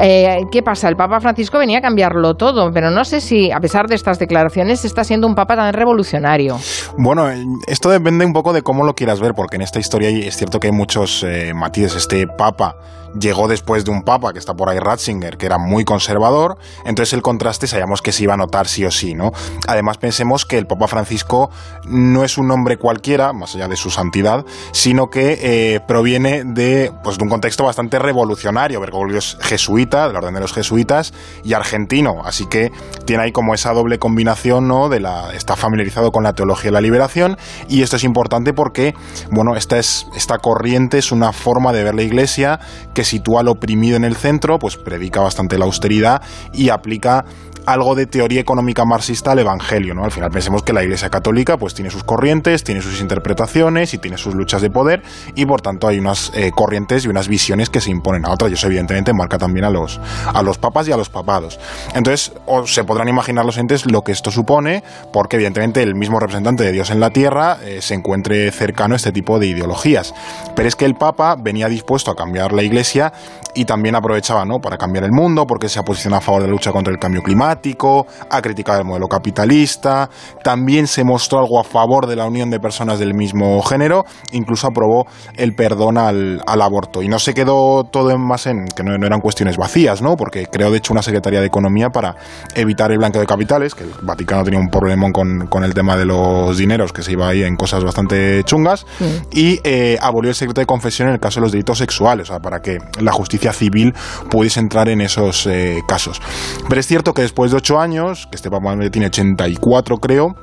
Eh, 0.00 0.38
¿Qué 0.50 0.62
pasa? 0.62 0.88
El 0.88 0.96
Papa 0.96 1.20
Francisco 1.20 1.58
venía 1.58 1.78
a 1.78 1.82
cambiarlo 1.82 2.34
todo, 2.36 2.72
pero 2.72 2.90
no 2.90 3.04
sé 3.04 3.20
si, 3.20 3.50
a 3.50 3.60
pesar 3.60 3.86
de 3.86 3.96
estas 3.96 4.18
declaraciones, 4.18 4.84
está 4.86 5.04
siendo 5.04 5.26
un 5.26 5.34
Papa 5.34 5.56
tan 5.56 5.74
revolucionario. 5.74 6.56
Bueno, 6.96 7.28
esto 7.66 7.90
depende 7.90 8.24
un 8.24 8.32
poco 8.32 8.54
de 8.54 8.62
cómo 8.62 8.82
lo 8.84 8.94
quieras 8.94 9.20
ver, 9.20 9.34
porque 9.34 9.56
en 9.56 9.62
esta 9.62 9.78
historia 9.78 10.08
es 10.08 10.36
cierto 10.36 10.58
que 10.58 10.68
hay 10.68 10.72
muchos 10.72 11.24
matices. 11.54 11.96
Este 11.96 12.26
Papa 12.26 12.76
llegó 13.18 13.48
después 13.48 13.84
de 13.84 13.90
un 13.90 14.02
papa 14.02 14.32
que 14.32 14.38
está 14.38 14.54
por 14.54 14.68
ahí, 14.68 14.78
Ratzinger, 14.78 15.36
que 15.36 15.46
era 15.46 15.58
muy 15.58 15.84
conservador, 15.84 16.58
entonces 16.84 17.12
el 17.12 17.22
contraste 17.22 17.66
sabíamos 17.66 18.02
que 18.02 18.12
se 18.12 18.24
iba 18.24 18.34
a 18.34 18.36
notar 18.36 18.68
sí 18.68 18.84
o 18.84 18.90
sí, 18.90 19.14
¿no? 19.14 19.32
Además 19.66 19.98
pensemos 19.98 20.44
que 20.44 20.58
el 20.58 20.66
Papa 20.66 20.88
Francisco 20.88 21.50
no 21.84 22.24
es 22.24 22.38
un 22.38 22.50
hombre 22.50 22.76
cualquiera, 22.76 23.32
más 23.32 23.54
allá 23.54 23.68
de 23.68 23.76
su 23.76 23.90
santidad, 23.90 24.44
sino 24.72 25.08
que 25.08 25.38
eh, 25.40 25.80
proviene 25.86 26.44
de, 26.44 26.92
pues, 27.02 27.18
de 27.18 27.24
un 27.24 27.30
contexto 27.30 27.64
bastante 27.64 27.98
revolucionario. 27.98 28.80
Bergoglio 28.80 29.18
es 29.18 29.36
jesuita, 29.40 30.06
de 30.06 30.12
la 30.12 30.18
orden 30.18 30.34
de 30.34 30.40
los 30.40 30.52
jesuitas, 30.52 31.12
y 31.44 31.54
argentino, 31.54 32.22
así 32.24 32.46
que 32.46 32.72
tiene 33.04 33.24
ahí 33.24 33.32
como 33.32 33.54
esa 33.54 33.72
doble 33.72 33.98
combinación, 33.98 34.68
¿no? 34.68 34.88
De 34.88 35.00
la, 35.00 35.32
está 35.34 35.56
familiarizado 35.56 36.12
con 36.12 36.24
la 36.24 36.32
teología 36.32 36.68
de 36.68 36.72
la 36.72 36.80
liberación, 36.80 37.36
y 37.68 37.82
esto 37.82 37.96
es 37.96 38.04
importante 38.04 38.52
porque, 38.52 38.94
bueno, 39.30 39.56
esta, 39.56 39.78
es, 39.78 40.06
esta 40.16 40.38
corriente 40.38 40.98
es 40.98 41.12
una 41.12 41.32
forma 41.32 41.72
de 41.72 41.84
ver 41.84 41.94
la 41.94 42.02
iglesia 42.02 42.60
que 42.94 43.04
sitúa 43.06 43.40
al 43.40 43.48
oprimido 43.48 43.96
en 43.96 44.04
el 44.04 44.16
centro, 44.16 44.58
pues 44.58 44.76
predica 44.76 45.20
bastante 45.20 45.58
la 45.58 45.64
austeridad 45.64 46.22
y 46.52 46.68
aplica 46.68 47.24
algo 47.66 47.96
de 47.96 48.06
teoría 48.06 48.40
económica 48.40 48.84
marxista 48.84 49.32
al 49.32 49.40
Evangelio, 49.40 49.92
¿no? 49.92 50.04
Al 50.04 50.12
final 50.12 50.30
pensemos 50.30 50.62
que 50.62 50.72
la 50.72 50.84
Iglesia 50.84 51.10
Católica 51.10 51.58
pues 51.58 51.74
tiene 51.74 51.90
sus 51.90 52.04
corrientes, 52.04 52.62
tiene 52.62 52.80
sus 52.80 53.00
interpretaciones 53.00 53.92
y 53.92 53.98
tiene 53.98 54.16
sus 54.16 54.34
luchas 54.34 54.62
de 54.62 54.70
poder 54.70 55.02
y 55.34 55.44
por 55.46 55.60
tanto 55.60 55.88
hay 55.88 55.98
unas 55.98 56.30
eh, 56.34 56.52
corrientes 56.54 57.04
y 57.04 57.08
unas 57.08 57.26
visiones 57.26 57.68
que 57.68 57.80
se 57.80 57.90
imponen 57.90 58.24
a 58.24 58.30
otras 58.30 58.52
y 58.52 58.54
eso 58.54 58.68
evidentemente 58.68 59.12
marca 59.12 59.36
también 59.36 59.64
a 59.64 59.70
los, 59.70 60.00
a 60.32 60.42
los 60.42 60.58
papas 60.58 60.86
y 60.86 60.92
a 60.92 60.96
los 60.96 61.10
papados. 61.10 61.58
Entonces 61.94 62.32
se 62.66 62.84
podrán 62.84 63.08
imaginar 63.08 63.44
los 63.44 63.58
entes 63.58 63.90
lo 63.90 64.02
que 64.02 64.12
esto 64.12 64.30
supone 64.30 64.84
porque 65.12 65.36
evidentemente 65.36 65.82
el 65.82 65.96
mismo 65.96 66.20
representante 66.20 66.62
de 66.62 66.70
Dios 66.70 66.90
en 66.90 67.00
la 67.00 67.10
tierra 67.10 67.58
eh, 67.64 67.82
se 67.82 67.94
encuentre 67.94 68.50
cercano 68.52 68.94
a 68.94 68.96
este 68.96 69.10
tipo 69.10 69.40
de 69.40 69.48
ideologías. 69.48 70.14
Pero 70.54 70.68
es 70.68 70.76
que 70.76 70.84
el 70.84 70.94
Papa 70.94 71.34
venía 71.36 71.68
dispuesto 71.68 72.12
a 72.12 72.14
cambiar 72.14 72.52
la 72.52 72.62
Iglesia 72.62 73.12
y 73.54 73.64
también 73.64 73.96
aprovechaba 73.96 74.44
¿no? 74.44 74.60
para 74.60 74.76
cambiar 74.76 75.04
el 75.04 75.12
mundo 75.12 75.46
porque 75.46 75.68
se 75.68 75.80
ha 75.80 75.82
posicionado 75.82 76.18
a 76.18 76.22
favor 76.22 76.42
de 76.42 76.48
la 76.48 76.52
lucha 76.52 76.70
contra 76.70 76.92
el 76.92 77.00
cambio 77.00 77.22
climático 77.22 77.55
diplomático, 77.56 78.06
ha 78.30 78.42
criticado 78.42 78.80
el 78.80 78.84
modelo 78.84 79.08
capitalista, 79.08 80.08
también 80.42 80.86
se 80.86 81.04
mostró 81.04 81.38
algo 81.38 81.60
a 81.60 81.64
favor 81.64 82.06
de 82.06 82.16
la 82.16 82.26
unión 82.26 82.50
de 82.50 82.60
personas 82.60 82.98
del 82.98 83.14
mismo 83.14 83.60
género, 83.62 84.04
incluso 84.32 84.66
aprobó 84.66 85.06
el 85.36 85.54
perdón 85.54 85.98
al, 85.98 86.42
aborto. 86.46 87.02
Y 87.02 87.08
no 87.08 87.18
se 87.18 87.34
quedó 87.34 87.84
todo 87.84 88.10
en 88.10 88.20
más 88.20 88.46
en 88.46 88.66
que 88.66 88.82
no, 88.82 88.94
eran 88.94 89.20
cuestiones 89.20 89.56
vacías, 89.56 90.02
¿no? 90.02 90.16
Porque 90.16 90.46
creó 90.46 90.70
de 90.70 90.78
hecho 90.78 90.92
una 90.92 91.02
Secretaría 91.02 91.40
de 91.40 91.46
Economía 91.46 91.90
para 91.90 92.16
evitar 92.54 92.90
el 92.90 92.98
blanqueo 92.98 93.20
de 93.20 93.26
capitales, 93.26 93.74
que 93.74 93.84
el 93.84 93.92
Vaticano 94.02 94.42
tenía 94.42 94.58
un 94.58 94.68
problema 94.68 95.10
con, 95.12 95.46
con 95.46 95.64
el 95.64 95.74
tema 95.74 95.96
de 95.96 96.06
los 96.06 96.56
dineros, 96.56 96.92
que 96.92 97.02
se 97.02 97.12
iba 97.12 97.28
ahí 97.28 97.42
en 97.42 97.56
cosas 97.56 97.84
bastante 97.84 98.42
chungas, 98.44 98.86
y 99.32 99.60
eh, 99.64 99.98
abolió 100.00 100.30
el 100.30 100.34
secreto 100.34 100.60
de 100.60 100.66
confesión 100.66 101.08
en 101.08 101.14
el 101.14 101.20
caso 101.20 101.40
de 101.40 101.42
los 101.42 101.52
delitos 101.52 101.78
sexuales, 101.78 102.30
o 102.30 102.32
sea, 102.32 102.40
para 102.40 102.60
que 102.60 102.78
la 103.00 103.12
justicia 103.12 103.52
civil 103.52 103.94
pudiese 104.30 104.60
entrar 104.60 104.88
en 104.88 105.00
esos 105.00 105.46
eh, 105.46 105.82
casos. 105.86 106.20
Pero 106.68 106.80
es 106.80 106.86
cierto 106.86 107.14
que 107.14 107.22
después 107.22 107.45
de 107.50 107.58
ocho 107.58 107.80
años, 107.80 108.26
que 108.26 108.36
este 108.36 108.50
Papa 108.50 108.76
tiene 108.90 109.06
84 109.06 109.98
creo, 109.98 110.36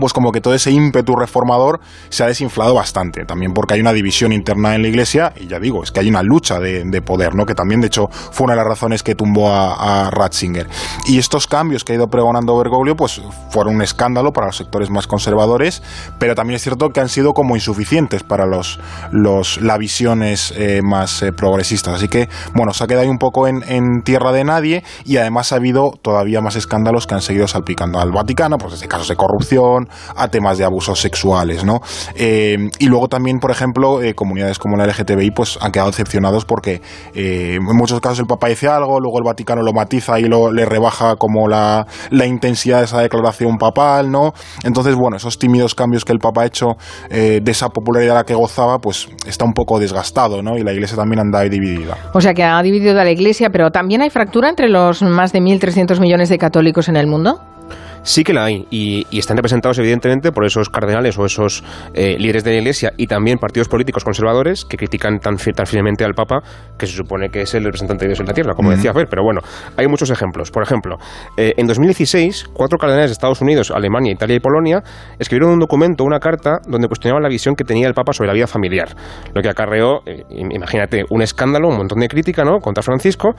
pues 0.00 0.12
como 0.12 0.32
que 0.32 0.40
todo 0.40 0.54
ese 0.54 0.70
ímpetu 0.70 1.14
reformador 1.14 1.80
se 2.08 2.24
ha 2.24 2.26
desinflado 2.26 2.74
bastante, 2.74 3.24
también 3.24 3.52
porque 3.52 3.74
hay 3.74 3.80
una 3.80 3.92
división 3.92 4.32
interna 4.32 4.74
en 4.74 4.82
la 4.82 4.88
Iglesia, 4.88 5.32
y 5.36 5.46
ya 5.46 5.60
digo, 5.60 5.82
es 5.82 5.92
que 5.92 6.00
hay 6.00 6.08
una 6.08 6.22
lucha 6.22 6.58
de, 6.58 7.00
poder, 7.02 7.34
¿no? 7.34 7.46
que 7.46 7.54
también 7.54 7.80
de 7.80 7.86
hecho 7.86 8.08
fue 8.10 8.44
una 8.44 8.54
de 8.54 8.58
las 8.58 8.66
razones 8.66 9.02
que 9.02 9.14
tumbó 9.14 9.50
a, 9.52 10.10
Ratzinger. 10.10 10.68
Y 11.06 11.18
estos 11.18 11.46
cambios 11.46 11.84
que 11.84 11.92
ha 11.92 11.96
ido 11.96 12.08
pregonando 12.08 12.56
Bergoglio, 12.56 12.96
pues 12.96 13.20
fueron 13.50 13.76
un 13.76 13.82
escándalo 13.82 14.32
para 14.32 14.48
los 14.48 14.56
sectores 14.56 14.90
más 14.90 15.06
conservadores, 15.06 15.82
pero 16.18 16.34
también 16.34 16.56
es 16.56 16.62
cierto 16.62 16.90
que 16.90 17.00
han 17.00 17.08
sido 17.08 17.34
como 17.34 17.54
insuficientes 17.54 18.22
para 18.22 18.46
los, 18.46 18.80
los 19.12 19.60
las 19.60 19.78
visiones 19.78 20.52
eh, 20.56 20.80
más 20.82 21.22
eh, 21.22 21.32
progresistas. 21.32 21.94
Así 21.94 22.08
que, 22.08 22.28
bueno, 22.54 22.72
se 22.72 22.84
ha 22.84 22.86
quedado 22.86 23.02
ahí 23.02 23.08
un 23.08 23.18
poco 23.18 23.46
en, 23.46 23.62
en, 23.68 24.02
tierra 24.02 24.32
de 24.32 24.44
nadie, 24.44 24.84
y 25.04 25.16
además 25.18 25.52
ha 25.52 25.56
habido 25.56 25.92
todavía 26.02 26.40
más 26.40 26.56
escándalos 26.56 27.06
que 27.06 27.14
han 27.14 27.22
seguido 27.22 27.46
salpicando 27.46 28.00
al 28.00 28.12
Vaticano, 28.12 28.58
pues 28.58 28.72
desde 28.72 28.88
casos 28.88 29.08
de 29.08 29.16
corrupción, 29.16 29.88
a 30.14 30.28
temas 30.28 30.58
de 30.58 30.64
abusos 30.64 31.00
sexuales, 31.00 31.64
¿no? 31.64 31.80
Eh, 32.14 32.56
y 32.78 32.86
luego 32.86 33.08
también, 33.08 33.38
por 33.38 33.50
ejemplo, 33.50 34.02
eh, 34.02 34.14
comunidades 34.14 34.58
como 34.58 34.76
la 34.76 34.86
LGTBI 34.86 35.30
pues 35.30 35.58
han 35.60 35.72
quedado 35.72 35.90
decepcionados 35.90 36.44
porque 36.44 36.80
eh, 37.14 37.56
en 37.56 37.76
muchos 37.76 38.00
casos 38.00 38.20
el 38.20 38.26
Papa 38.26 38.48
dice 38.48 38.68
algo, 38.68 39.00
luego 39.00 39.18
el 39.18 39.24
Vaticano 39.24 39.62
lo 39.62 39.72
matiza 39.72 40.18
y 40.18 40.24
lo, 40.24 40.52
le 40.52 40.64
rebaja 40.64 41.16
como 41.16 41.48
la, 41.48 41.86
la 42.10 42.26
intensidad 42.26 42.78
de 42.78 42.84
esa 42.84 43.00
declaración 43.00 43.58
papal, 43.58 44.10
¿no? 44.10 44.32
Entonces, 44.64 44.94
bueno, 44.94 45.16
esos 45.16 45.38
tímidos 45.38 45.74
cambios 45.74 46.04
que 46.04 46.12
el 46.12 46.18
Papa 46.18 46.42
ha 46.42 46.46
hecho 46.46 46.66
de 47.10 47.42
esa 47.50 47.68
popularidad 47.68 48.16
a 48.16 48.20
la 48.20 48.24
que 48.24 48.34
gozaba, 48.34 48.78
pues 48.78 49.08
está 49.26 49.44
un 49.44 49.52
poco 49.52 49.78
desgastado, 49.78 50.42
¿no? 50.42 50.56
Y 50.56 50.62
la 50.62 50.72
Iglesia 50.72 50.96
también 50.96 51.20
anda 51.20 51.40
dividida. 51.42 51.96
O 52.12 52.20
sea 52.20 52.34
que 52.34 52.44
ha 52.44 52.62
dividido 52.62 52.98
a 53.00 53.04
la 53.04 53.10
Iglesia, 53.10 53.50
pero 53.50 53.70
también 53.70 54.02
hay 54.02 54.10
fractura 54.10 54.48
entre 54.48 54.68
los 54.68 55.02
más 55.02 55.32
de 55.32 55.40
1.300 55.40 56.00
millones 56.00 56.28
de 56.28 56.38
católicos 56.38 56.88
en 56.88 56.96
el 56.96 57.06
mundo 57.06 57.40
sí 58.02 58.24
que 58.24 58.32
la 58.32 58.44
hay 58.44 58.66
y, 58.70 59.06
están 59.18 59.36
representados 59.36 59.78
evidentemente 59.78 60.32
por 60.32 60.44
esos 60.44 60.70
cardenales 60.70 61.18
o 61.18 61.26
esos 61.26 61.62
eh, 61.94 62.16
líderes 62.18 62.44
de 62.44 62.52
la 62.52 62.58
Iglesia 62.58 62.92
y 62.96 63.06
también 63.06 63.38
partidos 63.38 63.68
políticos 63.68 64.04
conservadores 64.04 64.64
que 64.64 64.76
critican 64.76 65.18
tan, 65.18 65.36
tan 65.36 65.66
firmemente 65.66 66.04
al 66.04 66.14
Papa 66.14 66.42
que 66.78 66.86
se 66.86 66.94
supone 66.94 67.28
que 67.28 67.42
es 67.42 67.54
el 67.54 67.64
representante 67.64 68.04
de 68.04 68.10
Dios 68.10 68.20
en 68.20 68.26
la 68.26 68.32
tierra, 68.32 68.54
como 68.54 68.70
decía 68.70 68.92
Fer, 68.94 69.06
pero 69.08 69.22
bueno, 69.22 69.40
hay 69.76 69.86
muchos 69.86 70.10
ejemplos. 70.10 70.50
Por 70.50 70.62
ejemplo, 70.62 70.96
eh, 71.36 71.52
en 71.56 71.66
2016, 71.66 72.50
cuatro 72.54 72.78
cardenales 72.78 73.10
de 73.10 73.12
Estados 73.12 73.40
Unidos, 73.42 73.70
Alemania, 73.70 74.12
Italia 74.12 74.36
y 74.36 74.40
Polonia 74.40 74.82
escribieron 75.18 75.52
un 75.52 75.58
documento, 75.58 76.04
una 76.04 76.18
carta, 76.18 76.60
donde 76.66 76.88
cuestionaban 76.88 77.22
la 77.22 77.28
visión 77.28 77.54
que 77.54 77.64
tenía 77.64 77.86
el 77.86 77.94
Papa 77.94 78.12
sobre 78.12 78.28
la 78.28 78.34
vida 78.34 78.46
familiar, 78.46 78.88
lo 79.34 79.42
que 79.42 79.48
acarreó, 79.48 80.00
eh, 80.06 80.24
imagínate, 80.30 81.04
un 81.10 81.22
escándalo, 81.22 81.68
un 81.68 81.76
montón 81.76 82.00
de 82.00 82.08
crítica 82.08 82.44
¿no? 82.44 82.58
contra 82.60 82.82
Francisco, 82.82 83.34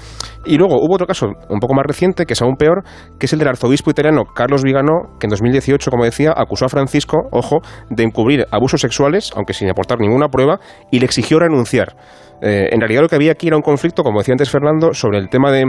y 0.45 0.57
luego 0.57 0.75
hubo 0.75 0.95
otro 0.95 1.07
caso 1.07 1.27
un 1.49 1.59
poco 1.59 1.73
más 1.73 1.85
reciente, 1.85 2.25
que 2.25 2.33
es 2.33 2.41
aún 2.41 2.55
peor, 2.55 2.83
que 3.17 3.25
es 3.25 3.33
el 3.33 3.39
del 3.39 3.47
arzobispo 3.47 3.89
italiano 3.89 4.25
Carlos 4.35 4.50
Carlos 4.51 4.63
Vigano, 4.65 5.17
que 5.17 5.27
en 5.27 5.29
2018, 5.29 5.89
como 5.89 6.03
decía, 6.03 6.33
acusó 6.35 6.65
a 6.65 6.67
Francisco, 6.67 7.29
ojo, 7.31 7.61
de 7.89 8.03
encubrir 8.03 8.47
abusos 8.51 8.81
sexuales, 8.81 9.31
aunque 9.33 9.53
sin 9.53 9.69
aportar 9.69 9.97
ninguna 10.01 10.27
prueba, 10.27 10.59
y 10.91 10.99
le 10.99 11.05
exigió 11.05 11.39
renunciar. 11.39 11.95
Eh, 12.41 12.67
en 12.69 12.81
realidad 12.81 13.03
lo 13.03 13.07
que 13.07 13.15
había 13.15 13.31
aquí 13.31 13.47
era 13.47 13.55
un 13.55 13.61
conflicto, 13.61 14.03
como 14.03 14.19
decía 14.19 14.33
antes 14.33 14.49
Fernando, 14.49 14.93
sobre 14.93 15.19
el 15.19 15.29
tema 15.29 15.53
de 15.53 15.63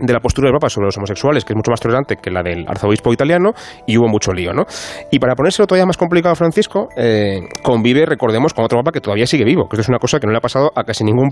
de 0.00 0.12
la 0.12 0.20
postura 0.20 0.46
del 0.46 0.54
Papa 0.54 0.68
sobre 0.68 0.86
los 0.86 0.96
homosexuales, 0.96 1.44
que 1.44 1.52
es 1.52 1.56
mucho 1.56 1.70
más 1.70 1.80
tolerante 1.80 2.16
que 2.16 2.30
la 2.30 2.42
del 2.42 2.64
arzobispo 2.68 3.12
italiano, 3.12 3.52
y 3.86 3.96
hubo 3.98 4.08
mucho 4.08 4.32
lío, 4.32 4.52
¿no? 4.52 4.64
Y 5.10 5.18
para 5.18 5.34
ponérselo 5.34 5.66
todavía 5.66 5.86
más 5.86 5.96
complicado 5.96 6.32
a 6.32 6.36
Francisco, 6.36 6.88
eh, 6.96 7.40
convive, 7.62 8.06
recordemos, 8.06 8.54
con 8.54 8.64
otro 8.64 8.78
Papa 8.78 8.92
que 8.92 9.00
todavía 9.00 9.26
sigue 9.26 9.44
vivo, 9.44 9.68
que 9.68 9.76
esto 9.76 9.82
es 9.82 9.88
una 9.88 9.98
cosa 9.98 10.20
que 10.20 10.26
no 10.26 10.32
le 10.32 10.38
ha 10.38 10.40
pasado 10.40 10.70
a 10.74 10.84
casi 10.84 11.04
ningún, 11.04 11.28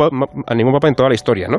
a 0.46 0.54
ningún 0.54 0.72
Papa 0.72 0.88
en 0.88 0.94
toda 0.94 1.08
la 1.08 1.14
historia, 1.14 1.48
¿no? 1.48 1.58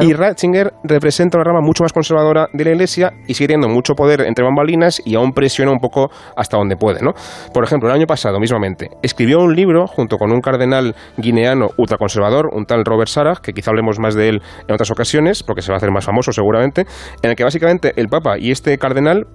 Y 0.00 0.12
Ratzinger 0.12 0.72
representa 0.84 1.38
una 1.38 1.44
rama 1.44 1.60
mucho 1.60 1.82
más 1.82 1.92
conservadora 1.92 2.48
de 2.52 2.64
la 2.64 2.70
Iglesia 2.70 3.12
y 3.26 3.34
sigue 3.34 3.48
teniendo 3.48 3.68
mucho 3.68 3.94
poder 3.94 4.22
entre 4.22 4.44
bambalinas 4.44 5.00
y 5.04 5.14
aún 5.14 5.32
presiona 5.32 5.70
un 5.70 5.78
poco 5.78 6.10
hasta 6.36 6.56
donde 6.56 6.76
puede, 6.76 7.00
¿no? 7.02 7.12
Por 7.52 7.64
ejemplo, 7.64 7.88
el 7.88 7.94
año 7.94 8.06
pasado, 8.06 8.38
mismamente, 8.40 8.90
escribió 9.02 9.40
un 9.40 9.54
libro 9.54 9.86
junto 9.86 10.16
con 10.16 10.32
un 10.32 10.40
cardenal 10.40 10.94
guineano 11.16 11.68
ultraconservador, 11.76 12.48
un 12.52 12.64
tal 12.64 12.84
Robert 12.84 13.08
Sarah, 13.08 13.34
que 13.42 13.52
quizá 13.52 13.70
hablemos 13.70 13.98
más 13.98 14.14
de 14.14 14.28
él 14.28 14.42
en 14.66 14.74
otras 14.74 14.90
ocasiones, 14.90 15.42
porque 15.42 15.62
se 15.62 15.70
va 15.70 15.76
a 15.76 15.78
hacer 15.78 15.90
más 15.90 16.04
famoso 16.04 16.32
seguramente, 16.46 16.86
en 17.22 17.30
el 17.30 17.36
que 17.36 17.44
básicamente 17.44 17.92
el 17.96 18.08
Papa 18.08 18.38
y 18.38 18.50
este 18.50 18.78
cardenal 18.78 19.26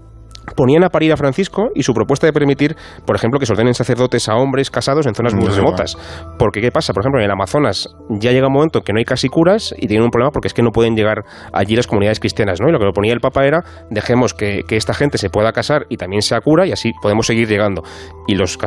ponían 0.55 0.83
a 0.83 0.89
parir 0.89 1.11
a 1.13 1.17
Francisco 1.17 1.69
y 1.75 1.83
su 1.83 1.93
propuesta 1.93 2.25
de 2.25 2.33
permitir, 2.33 2.75
por 3.05 3.15
ejemplo, 3.15 3.39
que 3.39 3.45
se 3.45 3.53
ordenen 3.53 3.73
sacerdotes 3.73 4.27
a 4.27 4.35
hombres 4.35 4.71
casados 4.71 5.05
en 5.05 5.13
zonas 5.13 5.35
muy 5.35 5.47
remotas. 5.47 5.97
Porque, 6.39 6.61
¿qué 6.61 6.71
pasa? 6.71 6.93
Por 6.93 7.03
ejemplo, 7.03 7.19
en 7.19 7.25
el 7.25 7.31
Amazonas 7.31 7.89
ya 8.09 8.31
llega 8.31 8.47
un 8.47 8.53
momento 8.53 8.81
que 8.81 8.91
no 8.91 8.99
hay 8.99 9.05
casi 9.05 9.27
curas 9.29 9.75
y 9.77 9.87
tienen 9.87 10.03
un 10.03 10.09
problema 10.09 10.31
porque 10.31 10.47
es 10.47 10.53
que 10.53 10.63
no 10.63 10.71
pueden 10.71 10.95
llegar 10.95 11.23
allí 11.53 11.75
las 11.75 11.85
comunidades 11.85 12.19
cristianas, 12.19 12.59
¿no? 12.59 12.69
Y 12.69 12.71
lo 12.71 12.79
que 12.79 12.85
proponía 12.85 13.13
el 13.13 13.19
Papa 13.19 13.45
era, 13.45 13.63
dejemos 13.89 14.33
que, 14.33 14.63
esta 14.71 14.93
gente 14.93 15.19
se 15.19 15.29
pueda 15.29 15.51
casar 15.51 15.85
y 15.89 15.97
también 15.97 16.23
sea 16.23 16.41
cura 16.41 16.65
y 16.65 16.71
así 16.71 16.91
podemos 17.01 17.27
seguir 17.27 17.47
llegando. 17.47 17.83
Y 18.27 18.33
los, 18.35 18.57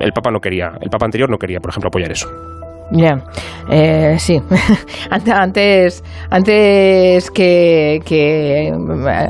el 0.00 0.12
Papa 0.12 0.30
no 0.32 0.40
quería, 0.40 0.72
el 0.80 0.90
Papa 0.90 1.04
anterior 1.04 1.30
no 1.30 1.36
quería, 1.38 1.60
por 1.60 1.70
ejemplo, 1.70 1.88
apoyar 1.88 2.10
eso. 2.10 2.28
Ya, 2.92 3.18
eh, 3.68 4.14
sí. 4.18 4.40
antes, 5.10 6.04
antes 6.30 7.30
que, 7.32 8.00
que 8.04 8.72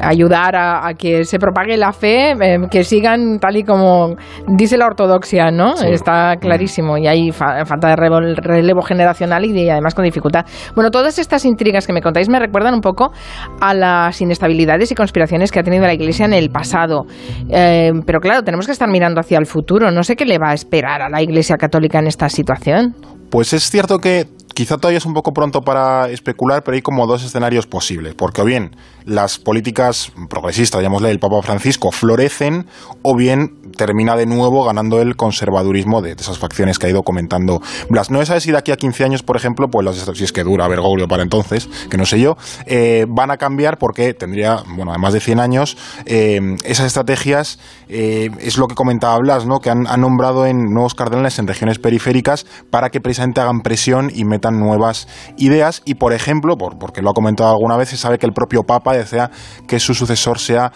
ayudar 0.02 0.54
a, 0.56 0.92
que 0.94 1.24
se 1.24 1.38
propague 1.38 1.78
la 1.78 1.92
fe, 1.92 2.32
eh, 2.32 2.58
que 2.70 2.84
sigan 2.84 3.38
tal 3.38 3.56
y 3.56 3.64
como 3.64 4.14
dice 4.46 4.76
la 4.76 4.86
ortodoxia, 4.86 5.50
¿no? 5.50 5.74
Está 5.74 6.36
clarísimo 6.36 6.98
y 6.98 7.06
hay 7.06 7.32
falta 7.32 7.88
de 7.88 7.96
relevo, 7.96 8.82
generacional 8.82 9.46
y 9.46 9.70
además 9.70 9.94
con 9.94 10.04
dificultad. 10.04 10.44
Bueno, 10.74 10.90
todas 10.90 11.18
estas 11.18 11.46
intrigas 11.46 11.86
que 11.86 11.94
me 11.94 12.02
contáis 12.02 12.28
me 12.28 12.38
recuerdan 12.38 12.74
un 12.74 12.82
poco 12.82 13.12
a 13.60 13.72
las 13.72 14.20
inestabilidades 14.20 14.92
y 14.92 14.94
conspiraciones 14.94 15.50
que 15.50 15.60
ha 15.60 15.62
tenido 15.62 15.84
la 15.86 15.94
Iglesia 15.94 16.26
en 16.26 16.34
el 16.34 16.50
pasado. 16.50 17.06
Eh, 17.48 17.92
pero 18.04 18.20
claro, 18.20 18.42
tenemos 18.42 18.66
que 18.66 18.72
estar 18.72 18.90
mirando 18.90 19.20
hacia 19.20 19.38
el 19.38 19.46
futuro. 19.46 19.90
No 19.90 20.02
sé 20.02 20.14
qué 20.14 20.26
le 20.26 20.38
va 20.38 20.50
a 20.50 20.54
esperar 20.54 21.00
a 21.00 21.08
la 21.08 21.22
Iglesia 21.22 21.56
Católica 21.56 21.98
en 21.98 22.06
esta 22.06 22.28
situación. 22.28 22.94
Pues 23.30 23.52
es 23.52 23.70
cierto 23.70 23.98
que 23.98 24.28
quizá 24.54 24.78
todavía 24.78 24.98
es 24.98 25.06
un 25.06 25.14
poco 25.14 25.34
pronto 25.34 25.62
para 25.62 26.08
especular, 26.08 26.62
pero 26.64 26.74
hay 26.74 26.82
como 26.82 27.06
dos 27.06 27.24
escenarios 27.24 27.66
posibles. 27.66 28.14
Porque 28.14 28.42
o 28.42 28.44
bien 28.44 28.74
las 29.06 29.38
políticas 29.38 30.12
progresistas, 30.28 30.82
llamémosle 30.82 31.10
el 31.10 31.20
Papa 31.20 31.40
Francisco, 31.40 31.92
florecen, 31.92 32.66
o 33.02 33.14
bien 33.14 33.62
termina 33.76 34.16
de 34.16 34.26
nuevo 34.26 34.64
ganando 34.64 35.00
el 35.00 35.16
conservadurismo 35.16 36.02
de, 36.02 36.12
esas 36.12 36.38
facciones 36.38 36.78
que 36.78 36.86
ha 36.86 36.90
ido 36.90 37.02
comentando 37.02 37.60
Blas. 37.88 38.10
No 38.10 38.20
es 38.20 38.30
a 38.30 38.40
si 38.40 38.50
de 38.50 38.58
aquí 38.58 38.72
a 38.72 38.76
15 38.76 39.04
años, 39.04 39.22
por 39.22 39.36
ejemplo, 39.36 39.68
pues 39.68 39.84
las, 39.84 39.96
si 40.16 40.24
es 40.24 40.32
que 40.32 40.42
dura 40.42 40.66
Bergoglio 40.66 41.06
para 41.06 41.22
entonces, 41.22 41.68
que 41.88 41.96
no 41.96 42.04
sé 42.04 42.20
yo, 42.20 42.36
eh, 42.66 43.06
van 43.08 43.30
a 43.30 43.36
cambiar 43.36 43.78
porque 43.78 44.12
tendría, 44.12 44.62
bueno, 44.76 44.90
además 44.90 45.12
de 45.12 45.20
100 45.20 45.40
años, 45.40 45.76
eh, 46.06 46.56
esas 46.64 46.86
estrategias 46.86 47.58
eh, 47.88 48.30
es 48.40 48.58
lo 48.58 48.66
que 48.66 48.74
comentaba 48.74 49.16
Blas, 49.18 49.46
¿no? 49.46 49.60
que 49.60 49.70
han, 49.70 49.86
nombrado 49.96 50.46
en 50.46 50.74
nuevos 50.74 50.94
cardenales 50.94 51.38
en 51.38 51.46
regiones 51.46 51.78
periféricas 51.78 52.44
para 52.70 52.90
que 52.90 53.00
precisamente 53.00 53.40
hagan 53.40 53.60
presión 53.60 54.10
y 54.12 54.24
metan 54.24 54.58
nuevas 54.58 55.08
ideas 55.38 55.82
y, 55.84 55.94
por 55.94 56.12
ejemplo, 56.12 56.56
por, 56.56 56.78
porque 56.78 57.02
lo 57.02 57.10
ha 57.10 57.14
comentado 57.14 57.50
alguna 57.50 57.76
vez, 57.76 57.90
se 57.90 57.96
sabe 57.96 58.18
que 58.18 58.26
el 58.26 58.32
propio 58.32 58.64
Papa 58.64 58.95
desea 58.98 59.30
que 59.66 59.78
su 59.78 59.94
sucesor 59.94 60.38
sea 60.38 60.72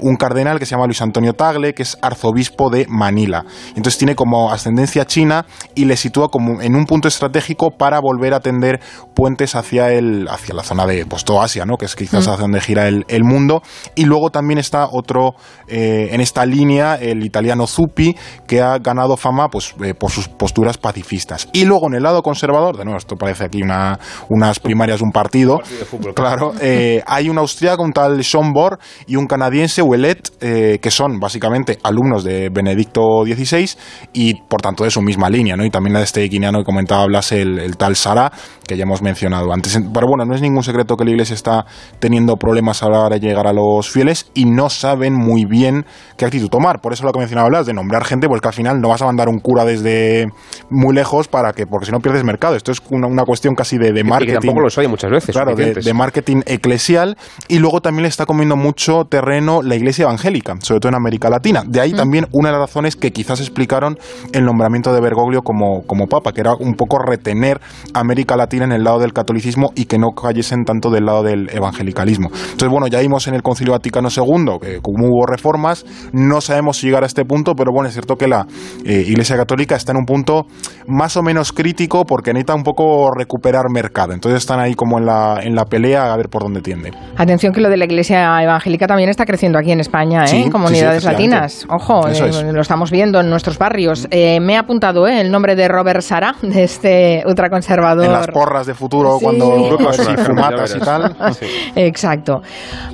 un 0.00 0.16
cardenal 0.16 0.58
que 0.58 0.66
se 0.66 0.72
llama 0.72 0.86
Luis 0.86 1.02
Antonio 1.02 1.34
Tagle, 1.34 1.74
que 1.74 1.82
es 1.82 1.98
arzobispo 2.02 2.70
de 2.70 2.86
Manila. 2.88 3.44
Entonces 3.68 3.98
tiene 3.98 4.14
como 4.14 4.52
ascendencia 4.52 5.06
china 5.06 5.46
y 5.74 5.84
le 5.84 5.96
sitúa 5.96 6.28
como 6.28 6.60
en 6.60 6.74
un 6.74 6.86
punto 6.86 7.08
estratégico 7.08 7.70
para 7.76 8.00
volver 8.00 8.34
a 8.34 8.40
tender 8.40 8.80
puentes 9.14 9.54
hacia, 9.54 9.90
el, 9.92 10.28
hacia 10.28 10.54
la 10.54 10.62
zona 10.62 10.86
de 10.86 11.06
pues, 11.06 11.24
Asia, 11.40 11.64
¿no? 11.64 11.76
que 11.76 11.86
es 11.86 11.94
quizás 11.94 12.26
mm. 12.26 12.30
hacia 12.30 12.42
donde 12.42 12.60
gira 12.60 12.88
el, 12.88 13.24
mundo. 13.24 13.62
Y 13.94 14.04
luego 14.04 14.30
también 14.30 14.58
está 14.58 14.88
otro 14.90 15.34
eh, 15.68 16.08
en 16.10 16.20
esta 16.20 16.44
línea, 16.46 16.96
el 16.96 17.24
italiano 17.24 17.66
Zuppi, 17.66 18.16
que 18.46 18.60
ha 18.60 18.78
ganado 18.78 19.16
fama 19.16 19.48
pues, 19.48 19.74
eh, 19.82 19.94
por 19.94 20.10
sus 20.10 20.28
posturas 20.28 20.78
pacifistas. 20.78 21.48
Y 21.52 21.64
luego 21.64 21.86
en 21.88 21.94
el 21.94 22.02
lado 22.02 22.22
conservador, 22.22 22.76
de 22.76 22.84
nuevo, 22.84 22.98
esto 22.98 23.16
parece 23.16 23.44
aquí 23.44 23.62
una, 23.62 23.98
unas 24.28 24.58
primarias 24.58 24.98
de 25.00 25.04
un 25.04 25.12
partido, 25.12 25.60
claro, 26.14 26.52
eh, 26.60 27.02
hay 27.06 27.28
un 27.28 27.38
austríaco, 27.40 27.82
un 27.82 27.92
tal 27.92 28.22
Sean 28.24 28.52
Bohr, 28.52 28.78
y 29.06 29.16
un 29.16 29.26
canadiense, 29.26 29.82
Ouellet, 29.82 30.30
eh, 30.40 30.78
que 30.80 30.90
son 30.90 31.18
básicamente 31.18 31.78
alumnos 31.82 32.24
de 32.24 32.48
Benedicto 32.50 33.24
XVI 33.24 33.70
y 34.12 34.34
por 34.34 34.60
tanto 34.60 34.84
de 34.84 34.90
su 34.90 35.02
misma 35.02 35.28
línea, 35.28 35.56
¿no? 35.56 35.64
Y 35.64 35.70
también 35.70 35.94
de 35.94 36.02
este 36.02 36.22
guineano 36.28 36.58
que 36.58 36.64
comentaba 36.64 37.04
Blas, 37.06 37.32
el, 37.32 37.58
el 37.58 37.76
tal 37.76 37.96
Sara, 37.96 38.32
que 38.66 38.76
ya 38.76 38.84
hemos 38.84 39.02
mencionado 39.02 39.52
antes. 39.52 39.78
Pero 39.92 40.06
bueno, 40.06 40.24
no 40.24 40.34
es 40.34 40.40
ningún 40.40 40.62
secreto 40.62 40.96
que 40.96 41.04
la 41.04 41.10
Iglesia 41.10 41.34
está 41.34 41.66
teniendo 41.98 42.36
problemas 42.36 42.82
a 42.82 42.88
la 42.88 43.00
hora 43.00 43.16
de 43.16 43.20
llegar 43.20 43.46
a 43.46 43.52
los 43.52 43.90
fieles 43.90 44.30
y 44.34 44.44
no 44.44 44.70
saben 44.70 45.14
muy 45.14 45.44
bien 45.44 45.84
qué 46.16 46.24
actitud 46.24 46.48
tomar. 46.48 46.80
Por 46.80 46.92
eso 46.92 47.04
lo 47.04 47.12
que 47.12 47.18
mencionaba 47.18 47.48
Blas, 47.48 47.66
de 47.66 47.74
nombrar 47.74 48.04
gente, 48.04 48.28
pues 48.28 48.40
que 48.40 48.48
al 48.48 48.54
final 48.54 48.80
no 48.80 48.88
vas 48.88 49.02
a 49.02 49.06
mandar 49.06 49.28
un 49.28 49.40
cura 49.40 49.64
desde 49.64 50.28
muy 50.68 50.94
lejos 50.94 51.28
para 51.28 51.52
que, 51.52 51.66
porque 51.66 51.86
si 51.86 51.92
no 51.92 52.00
pierdes 52.00 52.24
mercado. 52.24 52.56
Esto 52.56 52.72
es 52.72 52.80
una, 52.90 53.06
una 53.06 53.24
cuestión 53.24 53.54
casi 53.54 53.78
de, 53.78 53.92
de 53.92 54.04
marketing. 54.04 54.32
Y 54.32 54.34
que 54.34 54.46
tampoco 54.46 54.60
los 54.60 54.78
hay 54.78 54.88
muchas 54.88 55.10
veces. 55.10 55.34
Claro, 55.34 55.54
de, 55.54 55.74
de, 55.74 55.94
marketing 55.94 56.42
eclesial. 56.46 57.16
Y 57.48 57.58
luego 57.58 57.80
también 57.80 58.02
le 58.02 58.08
está 58.08 58.26
comiendo 58.26 58.56
mucho 58.56 59.04
terreno 59.04 59.62
la 59.62 59.74
iglesia 59.76 60.04
evangélica, 60.04 60.56
sobre 60.60 60.80
todo 60.80 60.90
en 60.90 60.96
América 60.96 61.30
Latina. 61.30 61.62
De 61.66 61.80
ahí 61.80 61.92
mm. 61.92 61.96
también 61.96 62.26
una 62.32 62.48
de 62.48 62.58
las 62.58 62.68
razones 62.68 62.96
que 62.96 63.12
quizás 63.12 63.40
explicaron 63.40 63.98
el 64.32 64.44
nombramiento 64.44 64.92
de 64.92 65.00
Bergoglio 65.00 65.42
como, 65.42 65.82
como 65.86 66.06
papa, 66.06 66.32
que 66.32 66.40
era 66.40 66.54
un 66.54 66.74
poco 66.74 66.98
retener 66.98 67.60
América 67.94 68.36
Latina 68.36 68.64
en 68.64 68.72
el 68.72 68.84
lado 68.84 68.98
del 68.98 69.12
catolicismo 69.12 69.72
y 69.74 69.86
que 69.86 69.98
no 69.98 70.10
cayesen 70.10 70.64
tanto 70.64 70.90
del 70.90 71.06
lado 71.06 71.22
del 71.22 71.48
evangelicalismo. 71.50 72.28
Entonces, 72.32 72.68
bueno, 72.68 72.86
ya 72.86 73.00
vimos 73.00 73.26
en 73.28 73.34
el 73.34 73.42
Concilio 73.42 73.72
Vaticano 73.72 74.08
II 74.14 74.58
que 74.60 74.80
como 74.80 75.06
hubo 75.06 75.26
reformas, 75.26 75.84
no 76.12 76.40
sabemos 76.40 76.78
si 76.78 76.86
llegar 76.86 77.02
a 77.02 77.06
este 77.06 77.24
punto, 77.24 77.54
pero 77.54 77.72
bueno, 77.72 77.88
es 77.88 77.94
cierto 77.94 78.16
que 78.16 78.26
la 78.26 78.46
eh, 78.84 79.04
Iglesia 79.06 79.36
Católica 79.36 79.76
está 79.76 79.92
en 79.92 79.98
un 79.98 80.04
punto 80.04 80.46
más 80.86 81.16
o 81.16 81.22
menos 81.22 81.52
crítico 81.52 82.04
porque 82.04 82.32
necesita 82.32 82.54
un 82.54 82.62
poco 82.62 83.10
recuperar 83.16 83.66
mercado. 83.72 84.12
Entonces 84.12 84.40
están 84.40 84.60
ahí 84.60 84.74
como 84.74 84.98
en 84.98 85.06
la, 85.06 85.40
en 85.42 85.54
la 85.54 85.64
pelea 85.64 86.12
a 86.12 86.16
ver 86.16 86.28
por 86.28 86.42
dónde 86.42 86.60
tiende. 86.60 86.92
Atención 87.22 87.52
que 87.52 87.60
lo 87.60 87.68
de 87.68 87.76
la 87.76 87.84
Iglesia 87.84 88.42
Evangélica 88.42 88.86
también 88.86 89.10
está 89.10 89.26
creciendo 89.26 89.58
aquí 89.58 89.70
en 89.72 89.80
España, 89.80 90.24
¿eh? 90.24 90.40
en 90.40 90.50
comunidades 90.50 91.04
latinas. 91.04 91.66
Ojo, 91.68 92.08
eh, 92.08 92.50
lo 92.50 92.62
estamos 92.62 92.90
viendo 92.90 93.20
en 93.20 93.28
nuestros 93.28 93.58
barrios. 93.58 94.08
Eh, 94.10 94.40
me 94.40 94.56
ha 94.56 94.60
apuntado 94.60 95.06
eh, 95.06 95.20
el 95.20 95.30
nombre 95.30 95.54
de 95.54 95.68
Robert 95.68 96.00
Sara, 96.00 96.34
de 96.40 96.64
este 96.64 97.22
ultraconservador. 97.26 98.06
En 98.06 98.12
las 98.12 98.26
porras 98.28 98.66
de 98.66 98.72
futuro, 98.74 99.18
Sí. 99.18 99.24
cuando 99.24 99.78
si 99.92 100.16
fumatas 100.16 100.74
y 100.74 100.78
tal. 100.80 101.14
Exacto. 101.76 102.40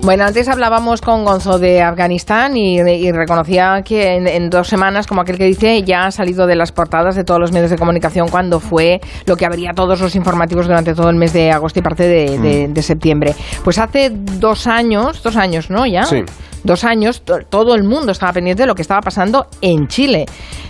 Bueno, 0.02 0.24
antes 0.24 0.48
hablábamos 0.48 1.00
con 1.02 1.24
Gonzo 1.24 1.60
de 1.60 1.82
Afganistán 1.82 2.56
y, 2.56 2.80
y 2.80 3.12
reconocía 3.12 3.82
que 3.84 4.14
en, 4.16 4.26
en 4.26 4.50
dos 4.50 4.66
semanas, 4.66 5.06
como 5.06 5.20
aquel 5.20 5.38
que 5.38 5.44
dice, 5.44 5.84
ya 5.84 6.06
ha 6.06 6.10
salido 6.10 6.48
de 6.48 6.56
las 6.56 6.72
portadas 6.72 7.14
de 7.14 7.22
todos 7.22 7.38
los 7.38 7.52
medios 7.52 7.70
de 7.70 7.76
comunicación 7.78 8.26
cuando 8.28 8.58
fue 8.58 9.00
lo 9.26 9.36
que 9.36 9.46
abría 9.46 9.70
todos 9.72 10.00
los 10.00 10.16
informativos 10.16 10.66
durante 10.66 10.94
todo 10.94 11.10
el 11.10 11.16
mes 11.16 11.32
de 11.32 11.52
agosto 11.52 11.78
y 11.78 11.82
parte 11.82 12.08
de, 12.08 12.38
de- 12.40 12.68
de 12.68 12.82
septiembre. 12.82 13.34
Pues 13.62 13.78
hace 13.78 14.05
dos 14.10 14.66
años, 14.66 15.22
dos 15.22 15.36
años, 15.36 15.70
¿no? 15.70 15.86
Ya. 15.86 16.04
Sí. 16.04 16.24
Dos 16.66 16.82
años, 16.82 17.22
to- 17.22 17.38
todo 17.48 17.76
el 17.76 17.84
mundo 17.84 18.10
estaba 18.10 18.32
pendiente 18.32 18.64
de 18.64 18.66
lo 18.66 18.74
que 18.74 18.82
estaba 18.82 19.00
pasando 19.00 19.46
en 19.60 19.86
Chile. 19.86 20.26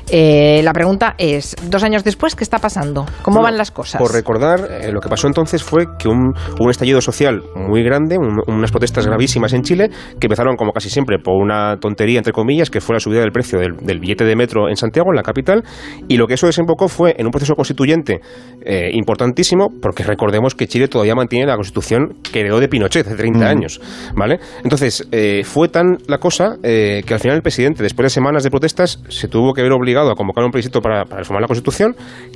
Eh, 0.08 0.60
la 0.62 0.72
pregunta 0.72 1.14
es, 1.18 1.56
dos 1.68 1.82
años 1.82 2.04
después, 2.04 2.36
¿qué 2.36 2.44
está 2.44 2.58
pasando? 2.58 3.06
¿Cómo 3.22 3.36
Bueno, 3.38 3.44
van 3.44 3.56
las 3.56 3.70
cosas? 3.72 3.98
Por 4.00 4.12
recordar, 4.12 4.60
eh, 4.70 4.92
lo 4.92 5.00
que 5.00 5.08
pasó 5.08 5.26
entonces 5.26 5.64
fue 5.64 5.86
que 5.98 6.06
un, 6.06 6.32
un 6.60 6.70
estallido 6.70 7.00
social 7.00 7.42
muy 7.56 7.82
grande, 7.82 8.16
un- 8.18 8.40
unas 8.46 8.70
protestas 8.70 9.06
gravísimas 9.06 9.52
en 9.54 9.62
Chile, 9.62 9.88
que 10.20 10.26
empezaron 10.26 10.54
como 10.56 10.72
casi 10.72 10.90
siempre 10.90 11.18
por 11.18 11.34
una 11.42 11.78
tontería, 11.80 12.18
entre 12.18 12.32
comillas, 12.32 12.70
que 12.70 12.80
fue 12.80 12.94
la 12.94 13.00
subida 13.00 13.20
del 13.20 13.32
precio 13.32 13.58
del, 13.58 13.76
del 13.78 13.98
billete 13.98 14.24
de 14.24 14.36
metro 14.36 14.68
en 14.68 14.76
Santiago, 14.76 15.08
en 15.10 15.16
la 15.16 15.22
capital, 15.22 15.64
y 16.06 16.18
lo 16.18 16.26
que 16.28 16.34
eso 16.34 16.46
desembocó 16.46 16.86
fue 16.88 17.14
en 17.18 17.24
un 17.26 17.32
proceso 17.32 17.54
constituyente 17.56 18.20
eh, 18.64 18.90
importantísimo, 18.92 19.68
porque 19.82 20.04
recordemos 20.04 20.54
que 20.54 20.68
Chile 20.68 20.88
todavía 20.88 21.14
mantiene 21.14 21.46
la 21.46 21.56
constitución 21.56 22.14
que 22.32 22.40
heredó 22.40 22.60
de 22.60 22.68
Pinochet 22.68 23.06
hace 23.06 23.16
30 23.16 23.38
Mm. 23.38 23.42
años, 23.48 23.80
¿vale? 24.14 24.38
Entonces, 24.62 25.08
eh, 25.10 25.42
fue 25.44 25.68
tan 25.68 25.85
la 26.06 26.18
cosa 26.18 26.56
eh, 26.62 27.02
que 27.06 27.14
al 27.14 27.20
final 27.20 27.36
el 27.36 27.42
presidente, 27.42 27.82
después 27.82 28.04
de 28.06 28.10
semanas 28.10 28.42
de 28.42 28.50
protestas, 28.50 29.00
se 29.08 29.28
tuvo 29.28 29.52
que 29.52 29.62
ver 29.62 29.72
obligado 29.72 30.10
a 30.10 30.14
convocar 30.14 30.44
un 30.44 30.50
plebiscito 30.50 30.80
para, 30.80 31.04
reformar 31.04 31.42
la 31.42 31.46
Constitución, 31.46 31.94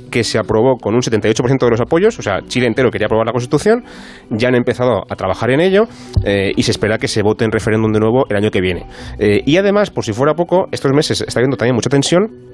que 0.09 0.23
se 0.23 0.37
aprobó 0.37 0.77
con 0.77 0.95
un 0.95 1.01
78% 1.01 1.59
de 1.59 1.69
los 1.69 1.81
apoyos, 1.81 2.17
o 2.19 2.21
sea, 2.21 2.41
Chile 2.47 2.67
entero 2.67 2.89
quería 2.91 3.07
aprobar 3.07 3.25
la 3.25 3.31
Constitución, 3.31 3.83
ya 4.29 4.49
han 4.49 4.55
empezado 4.55 5.03
a 5.09 5.15
trabajar 5.15 5.51
en 5.51 5.61
ello 5.61 5.83
eh, 6.23 6.51
y 6.55 6.63
se 6.63 6.71
espera 6.71 6.97
que 6.97 7.07
se 7.07 7.21
vote 7.21 7.45
en 7.45 7.51
referéndum 7.51 7.91
de 7.91 7.99
nuevo 7.99 8.25
el 8.29 8.35
año 8.35 8.51
que 8.51 8.61
viene. 8.61 8.85
Eh, 9.19 9.41
y 9.45 9.57
además, 9.57 9.89
por 9.91 10.03
si 10.03 10.13
fuera 10.13 10.33
poco, 10.33 10.67
estos 10.71 10.91
meses 10.93 11.21
está 11.21 11.39
habiendo 11.39 11.57
también 11.57 11.75
mucha 11.75 11.89
tensión 11.89 12.50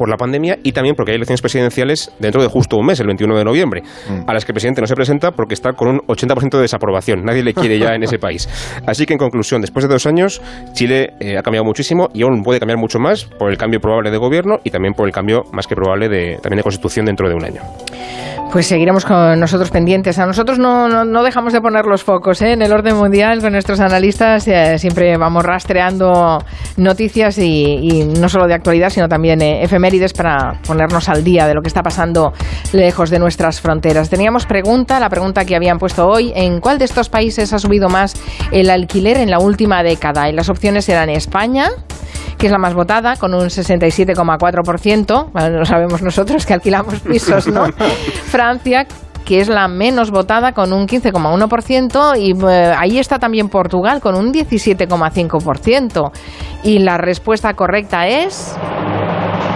por 0.00 0.08
la 0.08 0.16
pandemia 0.16 0.58
y 0.62 0.72
también 0.72 0.96
porque 0.96 1.12
hay 1.12 1.16
elecciones 1.16 1.42
presidenciales 1.42 2.10
dentro 2.18 2.40
de 2.40 2.48
justo 2.48 2.78
un 2.78 2.86
mes, 2.86 2.98
el 3.00 3.06
21 3.06 3.36
de 3.36 3.44
noviembre, 3.44 3.82
a 4.26 4.32
las 4.32 4.46
que 4.46 4.52
el 4.52 4.54
presidente 4.54 4.80
no 4.80 4.86
se 4.86 4.94
presenta 4.94 5.32
porque 5.32 5.52
está 5.52 5.74
con 5.74 5.88
un 5.88 5.98
80% 5.98 6.52
de 6.52 6.62
desaprobación. 6.62 7.22
Nadie 7.22 7.42
le 7.42 7.52
quiere 7.52 7.78
ya 7.78 7.94
en 7.94 8.02
ese 8.02 8.18
país. 8.18 8.48
Así 8.86 9.04
que, 9.04 9.12
en 9.12 9.18
conclusión, 9.18 9.60
después 9.60 9.84
de 9.84 9.92
dos 9.92 10.06
años, 10.06 10.40
Chile 10.72 11.12
eh, 11.20 11.36
ha 11.36 11.42
cambiado 11.42 11.66
muchísimo 11.66 12.08
y 12.14 12.22
aún 12.22 12.42
puede 12.42 12.60
cambiar 12.60 12.78
mucho 12.78 12.98
más 12.98 13.24
por 13.24 13.50
el 13.50 13.58
cambio 13.58 13.78
probable 13.78 14.10
de 14.10 14.16
gobierno 14.16 14.60
y 14.64 14.70
también 14.70 14.94
por 14.94 15.06
el 15.06 15.12
cambio 15.12 15.42
más 15.52 15.66
que 15.66 15.74
probable 15.74 16.08
de, 16.08 16.38
también 16.42 16.56
de 16.56 16.62
constitución 16.62 17.04
dentro 17.04 17.28
de 17.28 17.34
un 17.34 17.44
año. 17.44 17.60
Pues 18.52 18.66
seguiremos 18.66 19.04
con 19.04 19.38
nosotros 19.38 19.70
pendientes. 19.70 20.18
A 20.18 20.26
nosotros 20.26 20.58
no, 20.58 20.88
no, 20.88 21.04
no 21.04 21.22
dejamos 21.22 21.52
de 21.52 21.60
poner 21.60 21.86
los 21.86 22.02
focos 22.02 22.42
¿eh? 22.42 22.52
en 22.52 22.62
el 22.62 22.72
orden 22.72 22.96
mundial 22.96 23.40
con 23.40 23.52
nuestros 23.52 23.78
analistas. 23.78 24.48
eh, 24.48 24.76
siempre 24.76 25.16
vamos 25.16 25.44
rastreando 25.44 26.42
noticias 26.76 27.38
y, 27.38 27.78
y 27.80 28.04
no 28.04 28.28
solo 28.28 28.48
de 28.48 28.54
actualidad, 28.54 28.90
sino 28.90 29.08
también 29.08 29.40
eh, 29.40 29.62
efemérides 29.62 30.12
para 30.14 30.60
ponernos 30.66 31.08
al 31.08 31.22
día 31.22 31.46
de 31.46 31.54
lo 31.54 31.62
que 31.62 31.68
está 31.68 31.82
pasando 31.82 32.32
lejos 32.72 33.08
de 33.10 33.20
nuestras 33.20 33.60
fronteras. 33.60 34.10
Teníamos 34.10 34.46
pregunta, 34.46 34.98
la 34.98 35.10
pregunta 35.10 35.44
que 35.44 35.54
habían 35.54 35.78
puesto 35.78 36.08
hoy, 36.08 36.32
¿en 36.34 36.60
cuál 36.60 36.80
de 36.80 36.86
estos 36.86 37.08
países 37.08 37.52
ha 37.52 37.60
subido 37.60 37.88
más 37.88 38.14
el 38.50 38.68
alquiler 38.68 39.18
en 39.18 39.30
la 39.30 39.38
última 39.38 39.84
década? 39.84 40.28
Y 40.28 40.32
las 40.32 40.48
opciones 40.48 40.88
eran 40.88 41.08
España, 41.08 41.68
que 42.40 42.46
es 42.46 42.52
la 42.52 42.58
más 42.58 42.72
votada, 42.72 43.16
con 43.16 43.34
un 43.34 43.42
67,4%. 43.42 45.30
Bueno, 45.30 45.58
lo 45.58 45.64
sabemos 45.66 46.00
nosotros 46.00 46.46
que 46.46 46.54
alquilamos 46.54 46.98
pisos, 47.08 47.46
¿no? 47.46 47.66
Francia 47.66 48.86
que 49.26 49.40
es 49.40 49.48
la 49.48 49.68
menos 49.68 50.10
votada 50.10 50.52
con 50.52 50.72
un 50.72 50.88
15,1% 50.88 52.18
y 52.18 52.32
eh, 52.32 52.74
ahí 52.76 52.98
está 52.98 53.18
también 53.18 53.48
Portugal 53.48 54.00
con 54.00 54.16
un 54.16 54.32
17,5%. 54.32 56.10
Y 56.64 56.78
la 56.78 56.96
respuesta 56.96 57.52
correcta 57.52 58.08
es... 58.08 58.56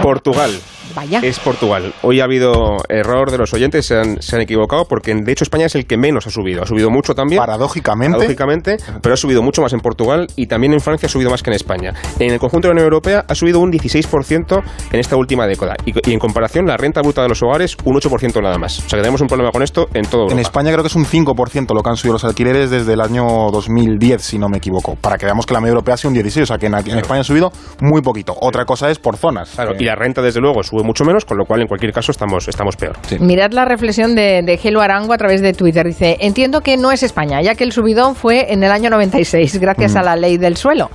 Portugal. 0.03 0.51
Vaya. 0.95 1.19
Es 1.21 1.39
Portugal. 1.39 1.93
Hoy 2.01 2.21
ha 2.21 2.23
habido 2.23 2.77
error 2.89 3.31
de 3.31 3.37
los 3.37 3.53
oyentes, 3.53 3.85
se 3.85 3.95
han, 3.97 4.21
se 4.21 4.35
han 4.35 4.41
equivocado, 4.41 4.85
porque 4.85 5.13
de 5.13 5.31
hecho 5.31 5.43
España 5.43 5.65
es 5.65 5.75
el 5.75 5.85
que 5.85 5.97
menos 5.97 6.25
ha 6.27 6.29
subido. 6.29 6.63
Ha 6.63 6.65
subido 6.65 6.89
mucho 6.89 7.13
también. 7.13 7.39
Paradójicamente. 7.39 8.13
Paradójicamente, 8.13 8.77
pero 9.01 9.13
ha 9.13 9.17
subido 9.17 9.41
mucho 9.41 9.61
más 9.61 9.73
en 9.73 9.79
Portugal 9.79 10.27
y 10.35 10.47
también 10.47 10.73
en 10.73 10.79
Francia 10.79 11.07
ha 11.07 11.09
subido 11.09 11.29
más 11.29 11.43
que 11.43 11.49
en 11.49 11.55
España. 11.55 11.93
En 12.19 12.31
el 12.31 12.39
conjunto 12.39 12.67
de 12.67 12.73
la 12.73 12.73
Unión 12.73 12.85
Europea 12.85 13.25
ha 13.27 13.35
subido 13.35 13.59
un 13.59 13.71
16% 13.71 14.63
en 14.91 14.99
esta 14.99 15.15
última 15.15 15.47
década. 15.47 15.75
Y, 15.85 15.93
y 16.09 16.13
en 16.13 16.19
comparación, 16.19 16.65
la 16.65 16.77
renta 16.77 17.01
bruta 17.01 17.21
de 17.21 17.29
los 17.29 17.41
hogares, 17.43 17.75
un 17.83 17.95
8% 17.95 18.41
nada 18.41 18.57
más. 18.57 18.79
O 18.79 18.89
sea 18.89 18.97
que 18.97 19.01
tenemos 19.03 19.21
un 19.21 19.27
problema 19.27 19.51
con 19.51 19.63
esto 19.63 19.87
en 19.93 20.05
todo 20.05 20.21
Europa. 20.21 20.33
En 20.33 20.39
España 20.39 20.71
creo 20.71 20.83
que 20.83 20.87
es 20.87 20.95
un 20.95 21.05
5% 21.05 21.73
lo 21.75 21.81
que 21.83 21.89
han 21.89 21.97
subido 21.97 22.13
los 22.13 22.23
alquileres 22.25 22.69
desde 22.69 22.93
el 22.93 23.01
año 23.01 23.25
2010, 23.51 24.21
si 24.21 24.37
no 24.37 24.49
me 24.49 24.57
equivoco. 24.57 24.95
Para 24.95 25.17
que 25.17 25.25
veamos 25.25 25.45
que 25.45 25.53
la 25.53 25.59
media 25.61 25.71
europea 25.71 25.95
ha 25.95 25.97
sido 25.97 26.09
un 26.09 26.13
16, 26.15 26.43
o 26.43 26.45
sea 26.47 26.57
que 26.57 26.67
en, 26.67 26.73
en 26.75 26.97
España 26.99 27.21
ha 27.21 27.23
subido 27.23 27.51
muy 27.81 28.01
poquito. 28.01 28.35
Otra 28.39 28.65
cosa 28.65 28.89
es 28.89 28.99
por 28.99 29.17
zonas. 29.17 29.51
Claro, 29.55 29.71
Eh, 29.73 29.77
y 29.79 29.85
la 29.85 29.95
renta, 29.95 30.21
desde 30.21 30.39
luego, 30.39 30.63
sube 30.63 30.83
mucho 30.85 31.03
menos, 31.03 31.25
con 31.25 31.37
lo 31.37 31.45
cual, 31.45 31.61
en 31.61 31.67
cualquier 31.67 31.91
caso, 31.91 32.11
estamos, 32.11 32.47
estamos 32.47 32.75
peor. 32.75 32.95
Mirad 33.19 33.51
la 33.51 33.65
reflexión 33.65 34.15
de, 34.15 34.41
de 34.43 34.57
Gelo 34.57 34.81
Arango 34.81 35.13
a 35.13 35.17
través 35.17 35.41
de 35.41 35.53
Twitter. 35.53 35.85
Dice, 35.85 36.17
entiendo 36.21 36.61
que 36.61 36.77
no 36.77 36.91
es 36.91 37.03
España, 37.03 37.41
ya 37.41 37.55
que 37.55 37.63
el 37.63 37.71
subidón 37.71 38.15
fue 38.15 38.53
en 38.53 38.63
el 38.63 38.71
año 38.71 38.89
96, 38.89 39.59
gracias 39.59 39.93
Mm. 39.93 39.97
a 39.97 40.03
la 40.03 40.15
ley 40.15 40.37
del 40.37 40.57
suelo, 40.57 40.89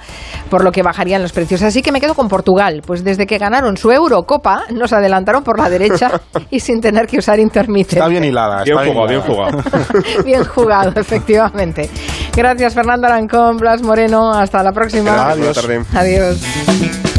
por 0.48 0.64
lo 0.64 0.72
que 0.72 0.82
bajarían 0.82 1.22
los 1.22 1.32
precios. 1.32 1.62
Así 1.62 1.82
que 1.82 1.92
me 1.92 2.00
quedo 2.00 2.14
con 2.14 2.28
Portugal, 2.28 2.82
pues 2.86 3.04
desde 3.04 3.26
que 3.26 3.38
ganaron 3.38 3.76
su 3.76 3.90
Eurocopa, 3.92 4.62
nos 4.72 4.92
adelantaron 4.92 5.42
por 5.44 5.58
la 5.58 5.68
derecha 5.68 6.20
y 6.50 6.60
sin 6.60 6.80
tener 6.80 7.06
que 7.06 7.18
usar 7.18 7.38
intermitente. 7.38 7.96
Está 7.96 8.08
bien 8.08 8.24
hilada. 8.24 8.62
Bien 8.64 8.76
jugado, 8.78 9.08
bien 9.08 9.20
jugado. 9.20 9.58
Bien 10.24 10.44
jugado, 10.44 10.92
efectivamente. 11.00 11.88
Gracias, 12.36 12.74
Fernando 12.74 13.06
Arancón, 13.06 13.56
Blas 13.56 13.82
Moreno. 13.82 14.30
Hasta 14.32 14.62
la 14.62 14.72
próxima. 14.72 15.30
Adiós. 15.30 17.09